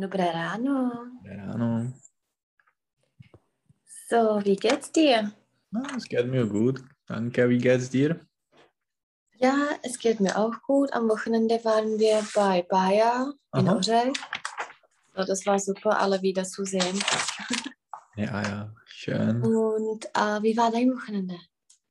[0.00, 1.12] Dobré ráno.
[1.20, 1.92] Dobré ráno.
[4.08, 5.30] So, wie geht's dir?
[5.94, 6.82] Es geht mir gut.
[7.06, 8.18] Danke, wie geht's dir?
[9.36, 10.90] Ja, es geht mir auch gut.
[10.94, 13.68] Am Wochenende waren wir bei Bayer in.
[13.68, 14.16] Ořech.
[15.14, 16.98] So, das war super, alle wieder zu sehen.
[18.16, 19.42] Ja, ja, schön.
[19.42, 21.36] Und äh, wie war dein Wochenende?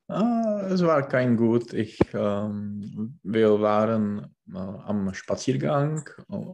[0.08, 1.74] Ah, es war kein gut.
[1.74, 6.54] Ich, ähm, wir waren äh, am Spaziergang äh,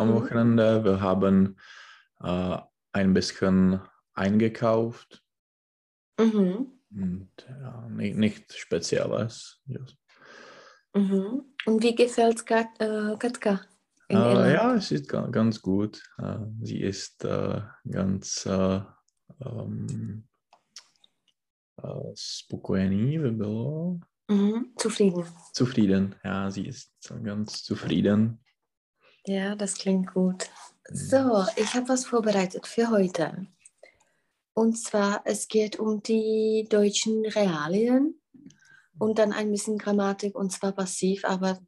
[0.00, 0.14] am Mhm.
[0.14, 0.84] Wochenende.
[0.84, 1.56] Wir haben
[2.22, 2.58] äh,
[2.92, 3.80] ein bisschen
[4.14, 5.22] eingekauft
[6.18, 6.72] Mhm.
[6.90, 9.60] und ja, nicht, nichts Spezielles.
[9.66, 9.96] Just.
[10.94, 11.44] Mhm.
[11.66, 13.60] Und wie gefällt's Kat äh, Katka
[14.08, 16.02] Äh, ja, es ist ga- ganz gut.
[16.18, 18.80] Äh, sie ist äh, ganz äh,
[19.40, 20.26] ähm,
[21.76, 24.00] äh, spokojený by bylo.
[24.28, 24.72] Mhm.
[24.76, 25.24] Zufrieden.
[25.54, 26.14] Zufrieden.
[26.24, 26.92] Ja, sie ist
[27.22, 28.40] ganz zufrieden.
[29.26, 30.48] Ja, das klingt gut.
[30.90, 33.46] So, ich habe was vorbereitet für heute.
[34.54, 38.20] Und zwar, es geht um die deutschen Realien
[38.98, 41.60] und dann ein bisschen Grammatik und zwar passiv, aber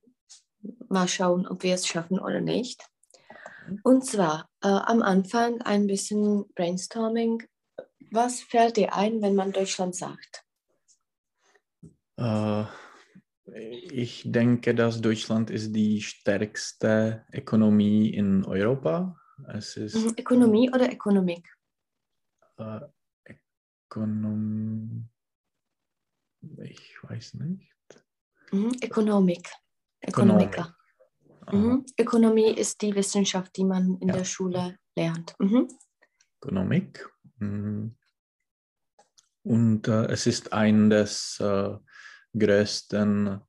[0.88, 2.84] mal schauen, ob wir es schaffen oder nicht.
[3.82, 7.42] Und zwar äh, am Anfang ein bisschen Brainstorming.
[8.10, 10.44] Was fällt dir ein, wenn man Deutschland sagt?
[12.16, 12.64] Äh,
[13.54, 19.16] ich denke, dass Deutschland ist die stärkste Ökonomie in Europa.
[19.48, 21.46] Es ist Mhm, Ökonomie oder Ökonomik?
[22.58, 22.80] äh,
[23.88, 25.08] Ökonom
[26.58, 27.72] ich weiß nicht.
[28.50, 29.48] Mhm, Ökonomik.
[30.06, 30.48] Ökonomik.
[30.48, 30.76] Ökonomiker.
[31.52, 31.86] Mhm.
[31.98, 34.16] Ökonomie ist die Wissenschaft, die man in Ja.
[34.16, 35.34] der Schule lernt.
[35.38, 35.68] Mhm.
[36.40, 37.08] Ökonomik.
[37.38, 37.88] Mm.
[39.44, 41.76] Und äh, es ist ein des äh,
[42.38, 43.40] größten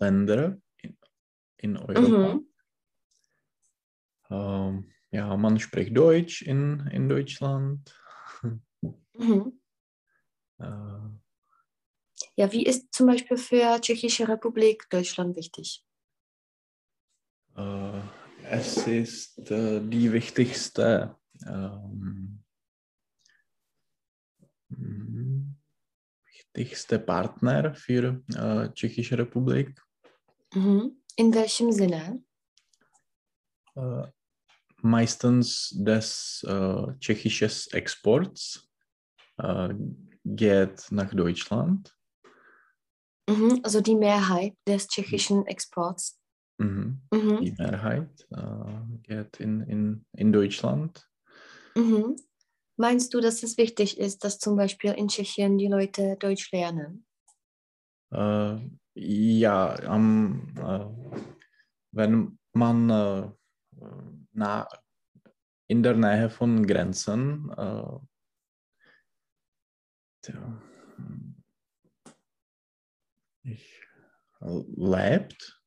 [0.00, 0.96] Länder in,
[1.56, 2.34] in Europa.
[2.34, 2.48] Mhm.
[4.30, 7.94] Ähm, ja, man spricht Deutsch in, in Deutschland.
[9.20, 9.60] Mhm.
[10.60, 10.64] Äh,
[12.36, 15.84] Ja, wie ist zum Beispiel für Tschechische Republik Deutschland wichtig?
[17.56, 18.00] äh,
[18.44, 22.44] es ist äh, die wichtigste ähm,
[26.58, 29.80] mm, wichtigste Partner für äh, Tschechische Republik.
[30.54, 31.02] Mhm.
[31.16, 32.22] In welchem Sinne?
[33.74, 34.06] Äh,
[34.82, 38.68] meistens des äh, tschechischen Exports
[39.38, 39.74] äh,
[40.24, 41.94] geht nach Deutschland.
[43.28, 43.60] Mhm.
[43.62, 46.20] Also die Mehrheit des tschechischen Exports.
[46.58, 47.00] Mhm.
[47.12, 47.40] Mhm.
[47.40, 48.26] Die Mehrheit
[49.02, 51.08] geht in, in, in Deutschland.
[52.80, 57.04] Meinst du, dass es wichtig ist, dass zum Beispiel in Tschechien die Leute Deutsch lernen?
[58.12, 58.58] Äh,
[58.94, 60.86] ja, am, äh,
[61.90, 63.30] wenn man äh,
[64.32, 64.68] na,
[65.66, 67.98] in der Nähe von Grenzen äh,
[70.22, 70.62] tja,
[73.42, 73.82] ich,
[74.40, 75.60] äh, lebt,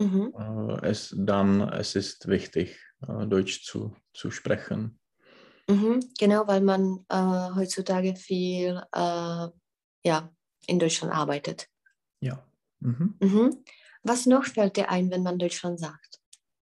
[0.00, 0.32] Mhm.
[0.36, 4.98] äh, es, dann es ist wichtig, Deutsch zu, zu sprechen.
[5.68, 6.00] Mhm.
[6.18, 9.48] Genau, weil man äh, heutzutage viel äh,
[10.04, 10.30] ja,
[10.66, 11.68] in Deutschland arbeitet.
[12.20, 12.44] Ja.
[12.80, 13.16] Mhm.
[13.20, 13.64] Mhm.
[14.02, 16.20] Was noch fällt dir ein, wenn man Deutschland sagt?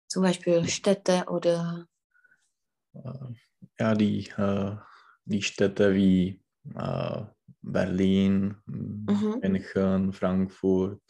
[0.08, 1.86] Zum Beispiel Städte oder
[2.94, 3.10] Äh,
[3.80, 4.76] ja, die, äh,
[5.24, 6.40] die Städte wie
[6.74, 7.22] äh,
[7.62, 9.40] Berlin, Mhm.
[9.42, 11.02] München, Frankfurt,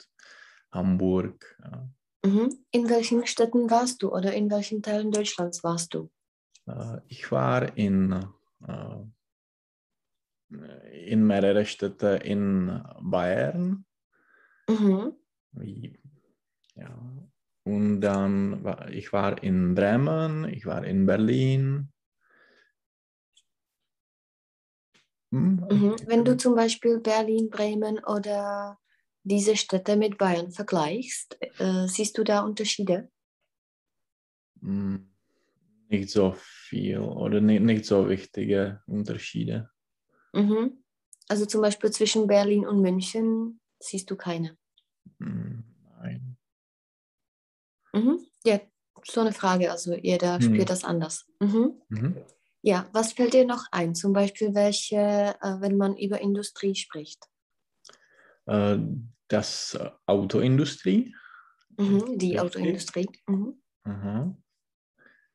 [0.70, 1.58] Hamburg.
[1.64, 1.88] Ja.
[2.25, 2.64] Mhm.
[2.70, 6.10] In welchen Städten warst du oder in welchen Teilen Deutschlands warst du?
[6.66, 8.12] Äh, ich war in,
[8.66, 9.04] äh,
[11.08, 13.84] in mehrere Städte in Bayern.
[14.68, 15.16] Mhm.
[15.52, 15.98] Wie,
[16.74, 16.98] ja.
[17.64, 21.92] Und dann war ich war in Bremen, ich war in Berlin.
[25.30, 25.96] Hm, Mhm.
[26.06, 28.78] Wenn du zum Beispiel Berlin, Bremen oder
[29.25, 33.08] diese Städte mit Bayern vergleichst, äh, siehst du da Unterschiede?
[34.60, 35.12] Hm,
[35.92, 39.70] Nicht so viel oder nicht, nicht so wichtige Unterschiede.
[40.32, 40.82] Mhm.
[41.28, 44.56] Also zum Beispiel zwischen Berlin und München siehst du keine.
[45.20, 45.62] Hm,
[46.00, 46.38] Nein.
[47.92, 48.20] Mhm.
[48.44, 48.58] Ja,
[49.04, 49.70] so eine Frage.
[49.70, 50.54] Also jeder Hm.
[50.54, 51.26] spürt das anders.
[51.40, 51.82] Mhm.
[51.90, 52.16] Mhm.
[52.62, 53.94] Ja, was fällt dir noch ein?
[53.94, 54.96] Zum Beispiel welche,
[55.42, 57.26] äh, wenn man über Industrie spricht?
[58.46, 58.78] Äh,
[59.28, 61.14] Das Autoindustrie.
[61.76, 62.18] Mhm.
[62.18, 62.40] Die Richtig.
[62.40, 63.08] Autoindustrie.
[63.26, 63.62] Mhm.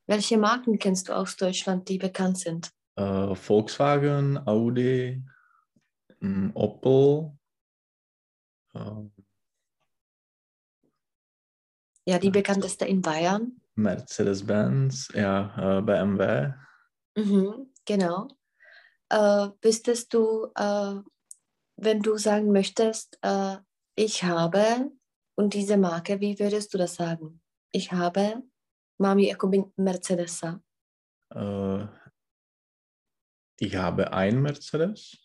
[0.08, 2.72] Welche Marken kennst du aus Deutschland, die bekannt sind?
[2.96, 5.22] Äh, Volkswagen, Audi,
[6.22, 7.38] hm, Opel.
[8.74, 8.80] äh,
[12.06, 13.60] Ja, die bekannteste in Bayern.
[13.76, 16.54] Mercedes-Benz, ja, äh, BMW.
[17.18, 18.30] Mhm, genau.
[19.10, 20.96] Äh, wüsstest du, äh,
[21.76, 23.58] wenn du sagen möchtest, äh,
[23.96, 24.90] ich habe
[25.36, 27.42] und diese Marke, wie würdest du das sagen?
[27.72, 28.42] Ich habe,
[28.98, 30.62] mám jakoby Mercedesa.
[31.34, 31.86] Äh,
[33.60, 35.18] ich habe ein Mercedes.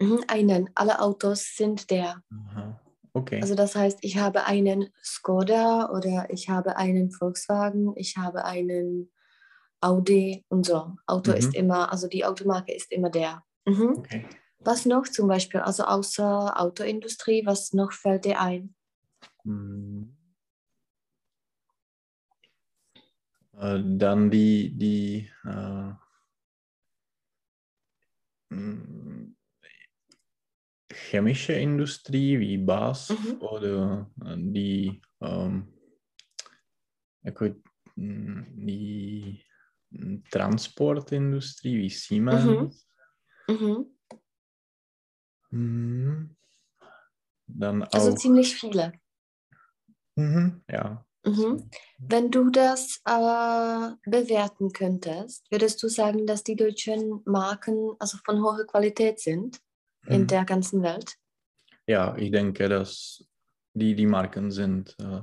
[0.00, 0.70] Mhm, einen.
[0.74, 2.22] Alle Autos sind der.
[2.30, 2.80] Aha.
[3.12, 3.40] Okay.
[3.42, 9.10] Also das heißt, ich habe einen Skoda oder ich habe einen Volkswagen, ich habe einen
[9.80, 10.96] Audi und so.
[11.06, 11.36] Auto Mhm.
[11.36, 13.42] ist immer, also die Automarke ist immer der.
[13.66, 13.98] Mhm.
[13.98, 14.26] okay.
[14.60, 18.74] Was noch zum Beispiel, also außer Autoindustrie, was noch fällt dir ein?
[19.44, 20.16] Hm.
[23.60, 25.92] Äh, dann die, die äh,
[28.50, 29.36] hm,
[30.90, 33.42] chemische Industrie wie BASF Mhm.
[33.42, 35.68] oder äh, die, ähm,
[37.96, 39.44] hm, die
[39.92, 42.88] hm, Transportindustrie wie Siemens.
[43.48, 43.86] Mhm.
[45.50, 46.36] Mhm.
[47.46, 48.92] Dann Also ziemlich viele.
[50.16, 51.04] mhm, ja.
[51.24, 51.68] Mhm.
[51.98, 58.42] Wenn du das äh, bewerten könntest, würdest du sagen, dass die deutschen Marken also von
[58.42, 59.60] hoher Qualität sind
[60.06, 60.26] in Mhm.
[60.28, 61.14] der ganzen Welt?
[61.86, 63.22] Ja, ich denke, dass
[63.74, 65.20] die, die Marken sind äh,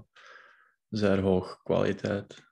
[0.91, 2.43] sehr hoch Qualität,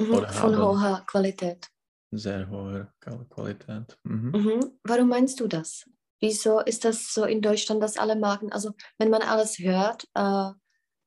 [0.00, 0.26] Mhm.
[0.28, 1.68] Von hoher Qualität.
[2.12, 3.98] sehr hohe Qual- Qualität.
[4.04, 4.30] Mhm.
[4.30, 4.78] Mhm.
[4.84, 5.84] Warum meinst du das?
[6.20, 10.50] Wieso ist das so in Deutschland, dass alle Marken, also wenn man alles hört äh,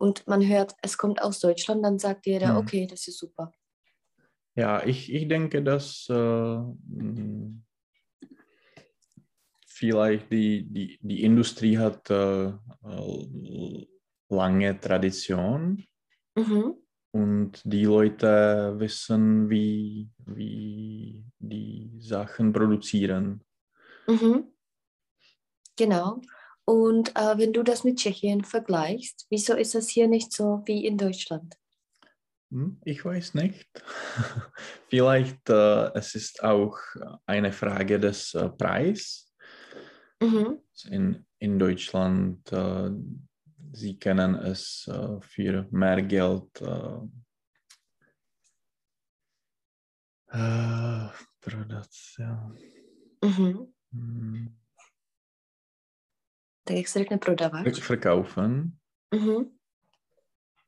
[0.01, 2.57] und man hört, es kommt aus Deutschland, dann sagt jeder, Mhm.
[2.57, 3.51] okay, das ist super.
[4.55, 7.61] Ja, ich, ich denke, dass äh, mh,
[9.67, 13.87] vielleicht die, die, die Industrie hat äh, äh,
[14.29, 15.85] lange Tradition
[16.35, 16.75] Mhm.
[17.11, 23.43] und die Leute wissen, wie, wie die Sachen produzieren.
[24.07, 24.47] Mhm.
[25.77, 26.21] Genau.
[26.65, 30.85] Und äh, wenn du das mit Tschechien vergleichst, wieso ist das hier nicht so wie
[30.85, 31.55] in Deutschland?
[32.51, 33.67] Hm, Ich weiß nicht.
[34.89, 36.77] Vielleicht äh, es ist auch
[37.25, 39.33] eine Frage des äh, Preis.
[40.21, 40.59] Mhm.
[40.89, 42.91] In, in Deutschland, äh,
[43.71, 46.99] sie können es äh, für mehr Geld äh,
[50.27, 51.09] äh,
[51.39, 52.57] produzieren.
[53.23, 54.60] Mhm.
[56.63, 57.79] Tak jak se řekne prodavač.
[57.79, 58.71] Verkaufen.
[59.15, 59.57] Mhm.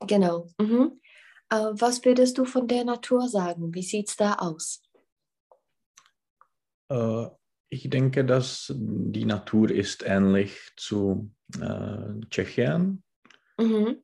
[0.06, 0.48] Genau.
[0.62, 1.00] Mhm.
[1.52, 3.74] Äh, was würdest du von der Natur sagen?
[3.74, 4.82] Wie sieht es da aus?
[6.90, 7.26] Äh,
[7.68, 11.30] ich denke, dass die Natur ist ähnlich zu
[11.60, 13.02] äh, Tschechien.
[13.58, 14.02] Mhm.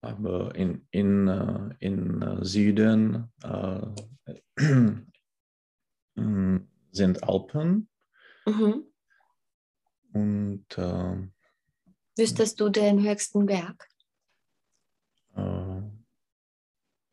[0.00, 3.32] Aber in, in, äh, in Süden
[6.90, 7.88] sind Alpen
[8.46, 8.84] Mhm.
[10.14, 11.16] Und äh,
[12.16, 13.88] Wüsstest du den höchsten Berg?
[15.36, 15.82] äh,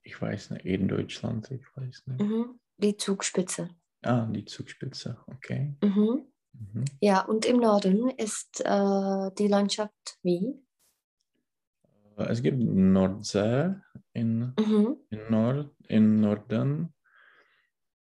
[0.03, 2.21] ich weiß nicht, in Deutschland, ich weiß nicht.
[2.21, 2.59] Mhm.
[2.77, 3.69] Die Zugspitze.
[4.03, 5.75] Ah, die Zugspitze, okay.
[5.83, 6.25] Mhm.
[6.53, 6.85] Mhm.
[6.99, 10.55] Ja, und im Norden ist äh, die Landschaft wie?
[12.17, 13.75] Äh, Es gibt Nordsee
[14.13, 14.97] in, Mhm.
[15.09, 16.93] in, Nord, in Norden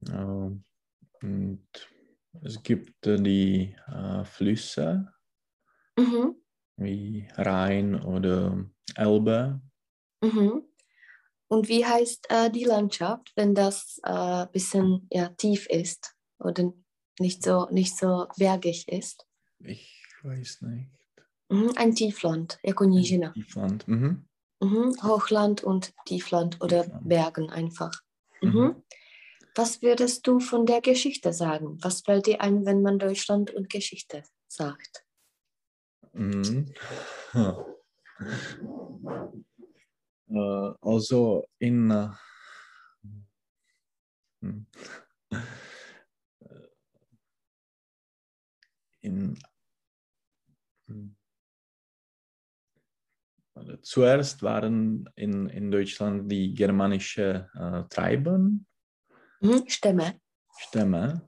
[0.10, 0.52] äh,
[1.26, 1.68] und
[2.44, 5.14] es gibt die äh, Flüsse
[5.98, 6.36] Mhm.
[6.78, 9.62] wie Rhein oder Elbe.
[10.24, 10.64] Mhm.
[11.48, 16.72] Und wie heißt äh, die Landschaft, wenn das ein äh, bisschen ja, tief ist oder
[17.20, 19.28] nicht so, nicht so bergig ist?
[19.60, 20.90] Ich weiß nicht.
[21.50, 21.72] Mhm.
[21.76, 23.32] Ein Tiefland, jako nížina.
[23.34, 23.88] Tiefland.
[23.88, 24.26] Mhm.
[24.62, 24.96] Mhm.
[25.04, 27.10] Hochland und Tiefland oder Tiefland.
[27.10, 27.92] Bergen einfach.
[28.42, 28.82] Mhm.
[29.56, 31.78] Was würdest du von der Geschichte sagen?
[31.82, 35.06] Was fällt dir ein, wenn man Deutschland und Geschichte sagt?
[36.14, 36.74] Mhm.
[40.34, 42.08] Äh, also in äh,
[44.42, 44.66] hm.
[45.32, 45.38] Äh,
[49.02, 49.38] in
[50.88, 51.16] hm.
[53.82, 58.66] Zuerst waren in, in Deutschland die germanische äh, Treiben,
[59.42, 59.68] Mhm.
[59.68, 60.20] Stämme.
[60.58, 61.28] Stämme.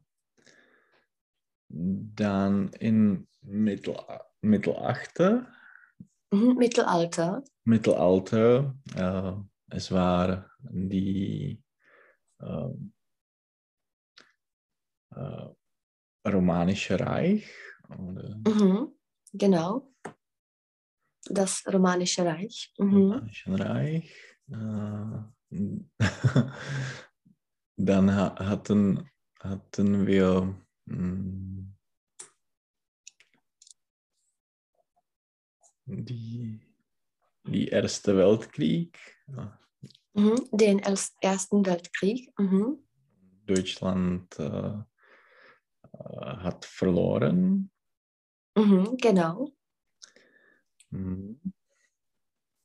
[1.69, 3.95] Dann in Mittel,
[4.41, 5.47] Mittelalter,
[6.31, 6.55] Mhm.
[6.57, 7.43] Mittelalter.
[7.65, 9.33] Mittelalter, äh,
[9.75, 11.61] es war die
[12.39, 12.69] äh,
[15.15, 15.47] äh,
[16.27, 17.47] Romanische Reich.
[17.89, 18.95] Oder Mhm.
[19.33, 19.91] Genau.
[21.29, 22.73] Das Romanische Reich.
[22.77, 22.93] Mhm.
[22.95, 24.11] Romanische Reich.
[27.75, 30.55] Dann hatten, hatten wir
[30.87, 31.73] hm,
[35.85, 36.59] die,
[37.45, 38.97] die Erste Weltkrieg.
[40.13, 42.31] Mhm, den Ersten Weltkrieg.
[42.37, 42.77] Mhm.
[43.45, 44.83] Deutschland äh, äh,
[45.93, 47.71] hat verloren.
[48.55, 49.51] Mhm, genau.
[50.91, 51.39] Mhm.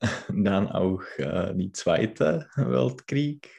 [0.29, 3.58] Dann auch äh, die Zweite Weltkrieg.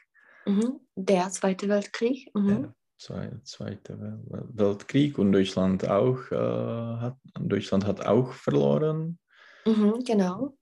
[0.50, 0.80] Mhm.
[0.96, 2.34] Der Zweite Weltkrieg.
[2.34, 2.74] Mhm.
[3.08, 4.20] Der Zweite
[4.54, 9.20] Weltkrieg und Deutschland auch äh, hat Deutschland hat auch verloren.
[9.66, 10.58] Mhm, genau.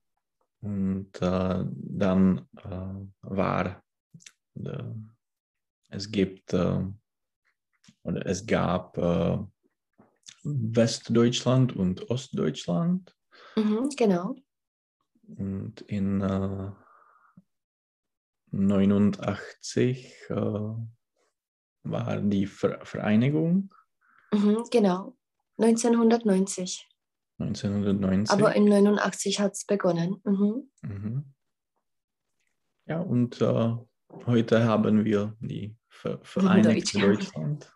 [0.60, 3.82] Und äh, dann äh, war
[4.54, 4.82] äh,
[5.88, 6.84] es gibt äh,
[8.02, 9.38] oder es gab äh,
[10.44, 13.16] Westdeutschland und Ostdeutschland.
[13.56, 14.36] Mhm, genau.
[15.36, 16.22] Und in
[18.50, 20.34] 89 äh,
[21.84, 23.72] war die Ver Vereinigung.
[24.32, 25.16] Mhm, genau.
[25.58, 26.88] 1990.
[27.38, 28.32] 1990.
[28.32, 30.20] Aber in 89 hat es begonnen.
[30.24, 30.70] Mhm.
[30.82, 31.34] Mhm.
[32.86, 33.76] Ja, und äh,
[34.26, 37.72] heute haben wir die Ver Vereinigte Deutschland.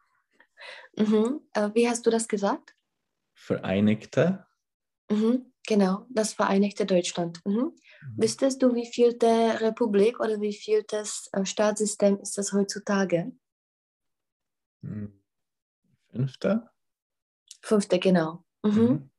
[0.96, 1.40] Mhm.
[1.54, 2.74] Äh, wie hast du das gesagt?
[3.34, 4.46] Vereinigte.
[5.10, 5.52] Mhm.
[5.66, 7.40] Genau, das Vereinigte Deutschland.
[8.02, 8.22] Mhm.
[8.22, 13.32] Wüsstest du, wie viel der Republik oder wie viel das äh, Staatssystem ist das heutzutage?
[14.82, 15.20] Hm.
[16.10, 16.68] Fünfte?
[17.62, 18.44] Fünfte, genau.
[18.62, 18.80] Mhm.
[18.80, 19.10] mhm.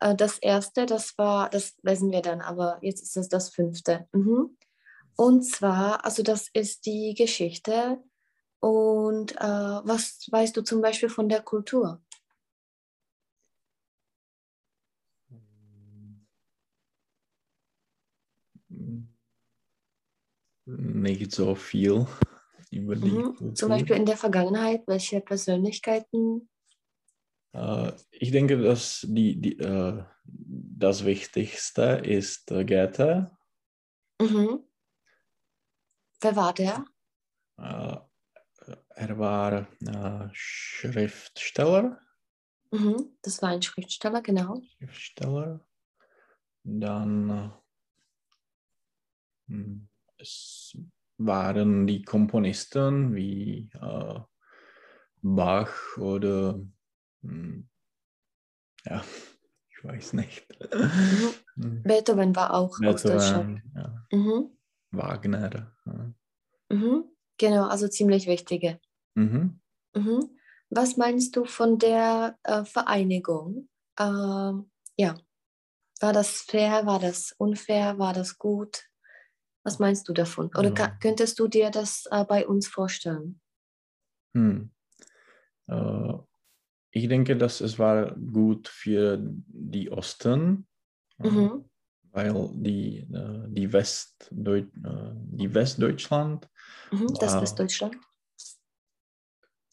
[0.00, 4.08] Äh, das erste, das war, das wissen wir dann, aber jetzt ist es das fünfte.
[4.12, 4.56] Mhm.
[5.16, 7.98] Und zwar, also das ist die Geschichte
[8.60, 12.00] und äh, was weißt du zum Beispiel von der Kultur?
[20.66, 22.06] Nicht so viel
[22.70, 23.54] über die mhm.
[23.54, 26.50] Zum Beispiel in der Vergangenheit, welche Persönlichkeiten?
[27.52, 33.30] Äh, ich denke, dass die, die, äh, das Wichtigste ist äh, Goethe.
[34.20, 34.64] Mhm.
[36.20, 36.84] Wer war der?
[37.56, 37.96] Äh,
[38.90, 42.00] er war äh, Schriftsteller.
[42.70, 44.60] Mhm, das war ein Schriftsteller, genau.
[44.76, 45.64] Schriftsteller.
[46.64, 47.50] Dann äh,
[50.18, 50.76] es
[51.18, 54.20] waren die Komponisten wie äh,
[55.22, 56.60] Bach oder
[57.22, 57.68] hm,
[58.84, 59.02] ja,
[59.70, 60.46] ich weiß nicht.
[60.72, 61.34] Mhm.
[61.54, 61.82] Hm.
[61.82, 63.62] Beethoven war auch Beethoven, aus Deutschland.
[63.74, 64.06] Ja.
[64.12, 64.50] Mhm.
[64.90, 65.72] Wagner.
[65.86, 66.14] Ja.
[66.70, 67.04] Mhm.
[67.36, 68.80] Genau, also ziemlich wichtige.
[69.14, 69.60] Mhm.
[69.94, 70.38] Mhm.
[70.70, 73.68] Was meinst du von der äh, Vereinigung?
[73.98, 75.16] Ähm, ja,
[76.00, 78.87] war das fair, war das unfair, war das gut?
[79.64, 80.50] Was meinst du davon?
[80.56, 80.96] Oder ja.
[81.00, 83.40] könntest du dir das äh, bei uns vorstellen?
[84.34, 84.70] Hm.
[85.66, 86.12] Äh,
[86.90, 90.66] ich denke, dass es war gut für die Osten,
[91.18, 91.64] äh, mhm.
[92.12, 96.48] weil die, äh, die, Westdeut äh, die Westdeutschland.
[96.90, 97.96] Mhm, das war, Westdeutschland.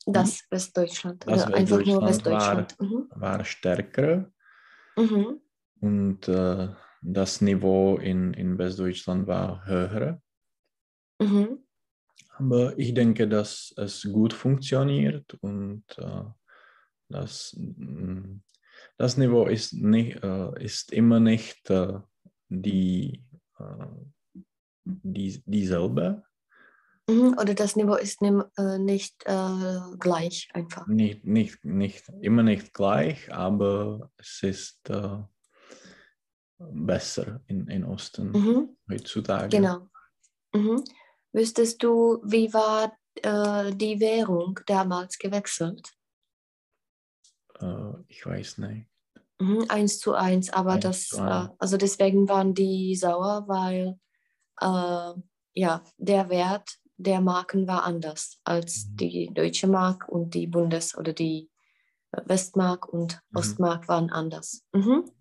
[0.05, 1.25] Das Westdeutschland.
[1.25, 2.79] Das Oder einfach nur Westdeutschland.
[2.79, 3.07] War, mhm.
[3.15, 4.31] war stärker.
[4.97, 5.41] Mhm.
[5.79, 6.69] Und äh,
[7.05, 10.21] das Niveau in, in Westdeutschland war höher.
[11.21, 11.59] Mhm.
[12.37, 16.23] Aber ich denke, dass es gut funktioniert und äh,
[17.09, 18.41] das, mm,
[18.97, 21.99] das Niveau ist, nicht, äh, ist immer nicht äh,
[22.49, 23.23] die,
[23.59, 23.85] äh,
[24.83, 26.23] die, dieselbe.
[27.07, 30.87] Mhm, oder das Niveau ist äh, nicht äh, gleich einfach.
[30.87, 34.89] Nicht, nicht, nicht, immer nicht gleich, aber es ist
[36.71, 38.77] besser in, in Osten mhm.
[38.89, 39.49] heutzutage.
[39.49, 39.87] Genau.
[40.53, 40.83] Mhm.
[41.33, 45.91] Wüsstest du, wie war äh, die Währung damals gewechselt?
[47.59, 48.87] Äh, ich weiß nicht.
[49.39, 53.99] Mhm, eins zu eins, aber eins das, äh, also deswegen waren die sauer, weil
[55.55, 58.97] ja, der Wert der Marken war anders als mhm.
[58.97, 61.49] die deutsche Mark und die Bundes- oder die
[62.11, 63.37] äh, Westmark und mhm.
[63.37, 64.63] Ostmark waren anders.
[64.73, 65.11] Mhm.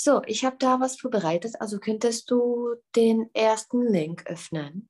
[0.00, 1.60] So, ich habe da was vorbereitet.
[1.60, 4.88] Also könntest du den ersten Link öffnen.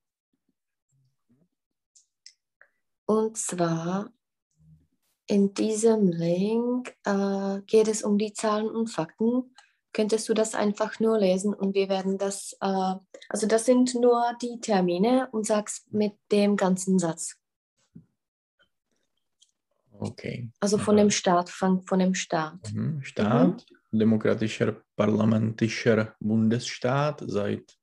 [3.06, 4.12] Und zwar
[5.26, 9.54] in diesem Link äh, geht es um die Zahlen und Fakten
[9.94, 12.94] könntest du das einfach nur lesen und wir werden das, äh,
[13.30, 17.36] also das sind nur die Termine und sagst mit dem ganzen Satz.
[19.98, 20.50] Okay.
[20.60, 22.72] Also von dem Staat, fang von dem Staat.
[22.72, 23.02] Mhm.
[23.02, 23.77] Staat, mhm.
[23.90, 27.76] Demokratischer parlamentischer Bundesstaat seit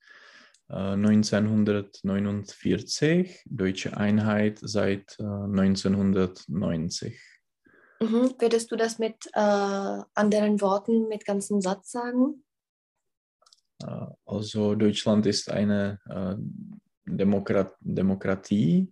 [0.68, 7.20] 1949, deutsche Einheit seit 1990.
[8.02, 8.34] Mhm.
[8.40, 12.44] Würdest du das mit äh, anderen Worten, mit ganzem Satz sagen?
[13.84, 16.36] Äh, also Deutschland ist eine äh,
[17.06, 18.92] Demokrat Demokratie.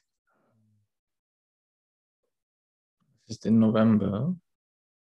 [3.25, 4.37] Es ist im November.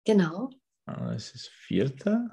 [0.05, 0.51] Genau.
[0.85, 2.29] Ah, es ist vierte.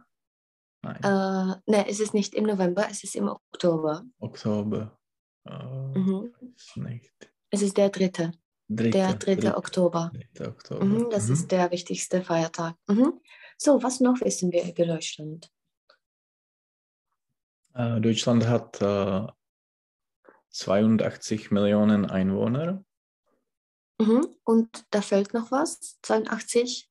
[0.81, 0.97] Nein.
[1.03, 4.03] Äh, nein, es ist nicht im November, es ist im Oktober.
[4.19, 4.99] Oktober.
[5.47, 6.33] Uh, mhm.
[6.75, 7.31] nicht.
[7.49, 8.33] Es ist der dritte.
[8.69, 10.11] Dritte der dritte, dritte Oktober.
[10.13, 10.85] Dritte Oktober.
[10.85, 11.33] Mhm, das mhm.
[11.33, 12.75] ist der wichtigste Feiertag.
[12.87, 13.19] Mhm.
[13.57, 15.51] So, was noch wissen wir über Deutschland?
[17.75, 19.27] Uh, Deutschland hat äh,
[20.49, 22.83] 82 Millionen Einwohner.
[23.99, 24.27] Mhm.
[24.43, 25.99] Und da fällt noch was?
[26.01, 26.89] 82?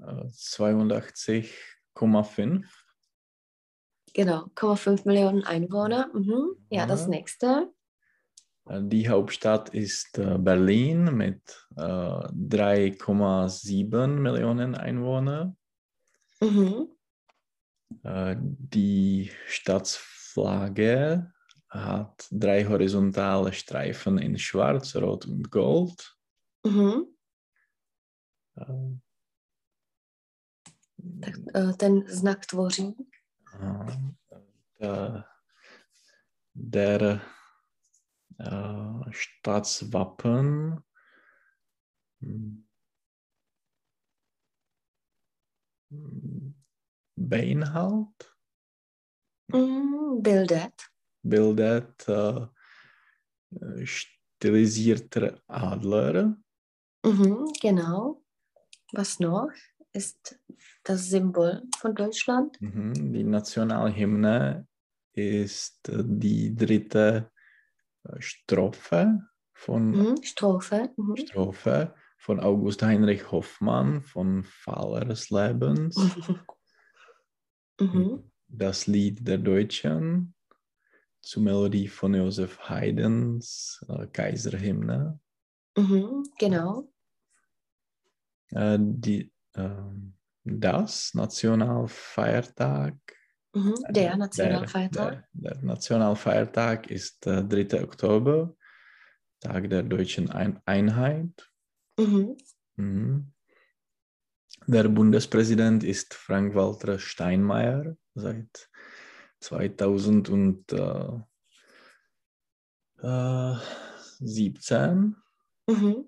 [0.00, 2.64] 82,5.
[4.12, 6.10] Genau, 0,5 Millionen Einwohner.
[6.12, 6.66] Mhm.
[6.70, 7.72] Ja, das nächste.
[8.66, 11.40] Äh, die Hauptstadt ist äh, Berlin mit
[11.76, 15.56] 3,7 äh, Millionen Einwohnern.
[16.40, 16.88] Mhm.
[17.98, 21.32] Die Staatsflagge
[21.68, 26.16] hat drei horizontale Streifen in Schwarz, Rot und Gold.
[26.64, 27.14] Mhm
[31.54, 32.94] eh, ten znak tvoří?
[36.54, 37.20] Der
[38.38, 40.82] uh, Staatswappen
[47.16, 48.36] beinhaltet?
[49.52, 50.90] Mm, bildet.
[51.22, 52.48] Bildet uh,
[53.84, 56.36] stilisierter Adler.
[57.04, 58.22] Mhm, genau.
[58.92, 59.50] Was noch?
[59.92, 60.40] Ist
[60.82, 62.60] das Symbol von Deutschland.
[62.60, 63.12] Mhm.
[63.12, 64.66] Die Nationalhymne
[65.12, 67.33] ist äh, die dritte äh,
[68.18, 69.20] Strophe
[69.52, 70.22] von, mhm.
[70.22, 70.90] Strophe.
[70.96, 71.16] Mhm.
[71.16, 75.96] Strophe von August Heinrich Hoffmann von Fahler des Lebens.
[77.80, 78.30] Mhm.
[78.46, 80.34] Das Lied der Deutschen
[81.20, 85.18] zur Melodie von Josef Haydns äh, Kaiserhymne.
[85.76, 86.88] Mhm, genau.
[88.50, 90.14] Äh, die, ähm,
[90.44, 92.94] das Nationalfeiertag.
[93.54, 95.28] Mhm, der Nationalfeiertag.
[95.32, 97.84] Der, der, Nationalfeiertag ist der 3.
[97.84, 98.56] Oktober,
[99.40, 101.50] Tag der deutschen Ein Einheit.
[101.98, 102.36] Mhm.
[102.76, 103.32] Mhm.
[104.66, 108.70] Der Bundespräsident ist Frank-Walter Steinmeier seit
[109.40, 111.26] 2017.
[115.68, 116.06] Mhm.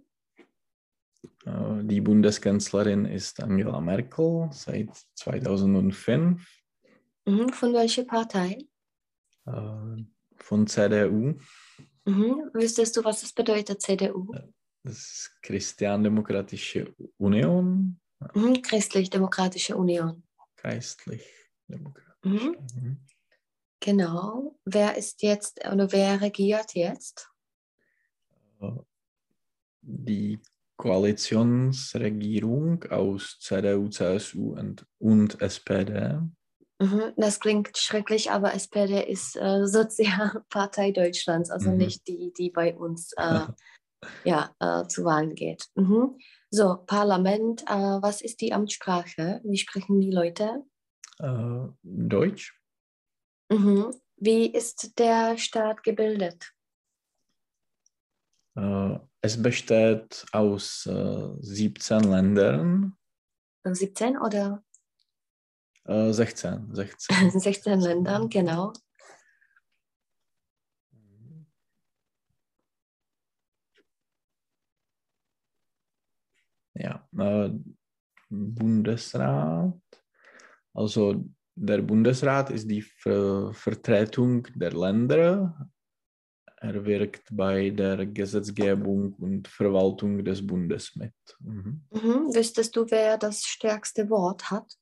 [1.44, 6.65] Äh, die Bundeskanzlerin ist Angela Merkel seit 2005.
[7.26, 8.66] Mhm, von welcher Partei?
[9.46, 10.04] Äh,
[10.36, 11.34] von CDU.
[12.04, 12.50] Mhm.
[12.54, 14.32] Wüsstest du, was das bedeutet, CDU?
[14.32, 14.46] Äh,
[14.84, 18.00] das ist Christian-Demokratische Union.
[18.34, 20.22] Mhm, Christlich-Demokratische Union.
[20.56, 22.16] Christlich-Demokratische.
[22.22, 22.56] Mhm.
[22.74, 22.98] mhm.
[23.80, 24.58] Genau.
[24.64, 27.30] Wer ist jetzt oder wer regiert jetzt?
[29.82, 30.40] Die
[30.76, 36.20] Koalitionsregierung aus CDU, CSU und, und SPD.
[36.78, 41.78] Mhm, das klingt schrecklich, aber SPD ist äh, Sozialpartei Deutschlands, also mhm.
[41.78, 43.46] nicht die, die bei uns äh,
[44.24, 45.66] ja, äh, zu Wahlen geht.
[45.74, 46.18] Mhm.
[46.50, 49.40] So, Parlament, äh, was ist die Amtssprache?
[49.44, 50.64] Wie sprechen die Leute?
[51.18, 52.60] Äh, Deutsch.
[53.50, 53.94] Mhm.
[54.16, 56.52] Wie ist der Staat gebildet?
[58.54, 62.96] Äh, es besteht aus äh, 17 Ländern.
[63.64, 64.62] 17 oder?
[65.87, 66.75] Äh, 16.
[66.75, 67.40] 16.
[67.40, 68.72] 16 Ländern, genau.
[76.75, 77.51] Ja, äh,
[78.29, 79.75] Bundesrat.
[80.75, 85.70] Also der Bundesrat ist die Ver Vertretung der Länder.
[86.59, 91.14] Er wirkt bei der Gesetzgebung und Verwaltung des Bundes mit.
[91.38, 91.87] Mhm.
[91.90, 92.35] Mhm.
[92.35, 94.77] Wüsstest du, wer das stärkste Wort hat?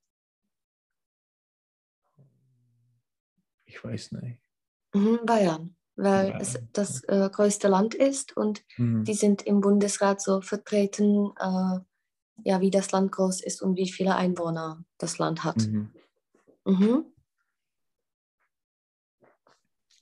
[3.74, 4.40] Ich weiß nicht.
[4.94, 6.40] Mhm, Bayern, weil Bayern.
[6.40, 9.04] es das äh, größte Land ist und mhm.
[9.04, 11.80] die sind im Bundesrat so vertreten, äh,
[12.44, 15.56] ja, wie das Land groß ist und wie viele Einwohner das Land hat.
[15.56, 15.90] Mhm.
[16.64, 17.04] Mhm.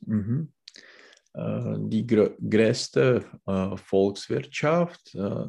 [0.01, 0.53] Mhm.
[1.35, 5.47] Äh, die größte äh, Volkswirtschaft, äh,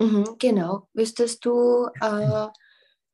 [0.00, 0.88] Mhm, genau.
[0.94, 2.48] Wüsstest du, äh,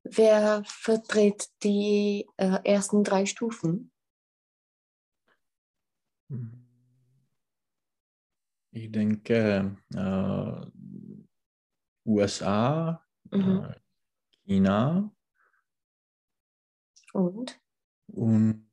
[0.05, 3.91] wer vertritt die äh, ersten drei Stufen?
[8.71, 10.67] Ich denke äh,
[12.07, 13.65] USA, mhm.
[13.65, 13.75] Äh,
[14.45, 15.11] China
[17.13, 17.61] und?
[18.07, 18.69] Und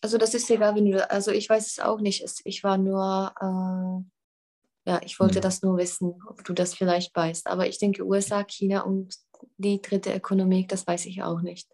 [0.00, 2.24] also das ist egal, wenn du, also ich weiß es auch nicht.
[2.44, 5.42] Ich war nur, äh, ja, ich wollte hm.
[5.42, 7.46] das nur wissen, ob du das vielleicht weißt.
[7.46, 9.16] Aber ich denke USA, China und
[9.56, 11.70] die dritte Ökonomie, das weiß ich auch nicht.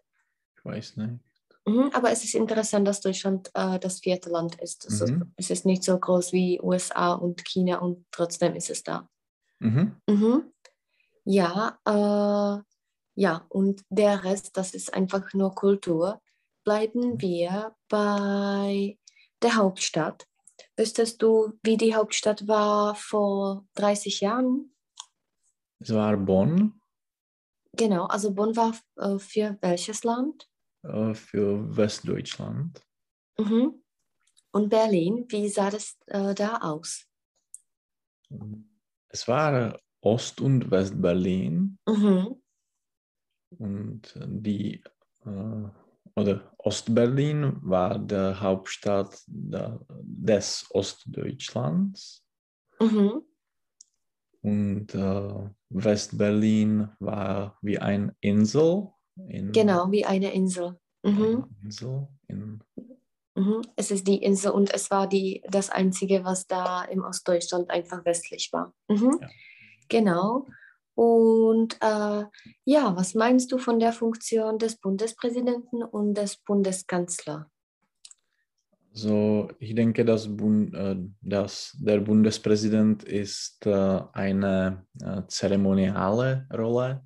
[0.57, 1.24] Ich weiß nicht.
[1.65, 4.85] Mhm, aber es ist interessant, dass Deutschland äh, das vierte Land ist.
[4.85, 5.33] Also mhm.
[5.35, 9.09] Es ist nicht so groß wie USA und China und trotzdem ist es da.
[9.59, 9.95] Mhm.
[10.07, 10.53] Mhm.
[11.23, 12.61] Ja, äh,
[13.15, 16.21] ja, und der Rest, das ist einfach nur Kultur
[16.65, 17.21] bleiben mhm.
[17.21, 18.97] wir bei
[19.41, 20.27] der Hauptstadt.
[20.75, 24.75] Wüsstest du, wie die Hauptstadt war vor 30 Jahren?
[25.79, 26.81] Es war Bonn.
[27.73, 30.49] Genau, also Bonn war äh, für welches Land?
[30.87, 32.81] Äh, für Westdeutschland.
[33.37, 33.81] Mhm.
[34.51, 37.05] Und Berlin, wie sah das äh, da aus?
[39.09, 41.77] Es war Ost- und Westberlin.
[41.87, 42.41] Mhm.
[43.57, 44.83] Und die
[45.25, 45.69] äh,
[46.17, 52.25] oder Ostberlin war die Hauptstadt des Ostdeutschlands.
[52.79, 53.21] Mhm.
[54.41, 58.94] Und äh, Westberlin war wie eine Insel.
[59.27, 60.77] In, genau, wie eine Insel.
[61.03, 61.23] Mhm.
[61.23, 62.63] Eine Insel in,
[63.35, 63.61] mhm.
[63.75, 68.05] Es ist die Insel und es war die, das Einzige, was da im Ostdeutschland einfach
[68.05, 68.73] westlich war.
[68.87, 69.17] Mhm.
[69.21, 69.29] Ja.
[69.89, 70.45] Genau.
[70.95, 72.23] Und äh,
[72.63, 77.45] ja, was meinst du von der Funktion des Bundespräsidenten und des Bundeskanzlers?
[78.97, 87.05] So, ich denke, dass, äh, dass der Bundespräsident ist äh, eine äh, zeremoniale Rolle.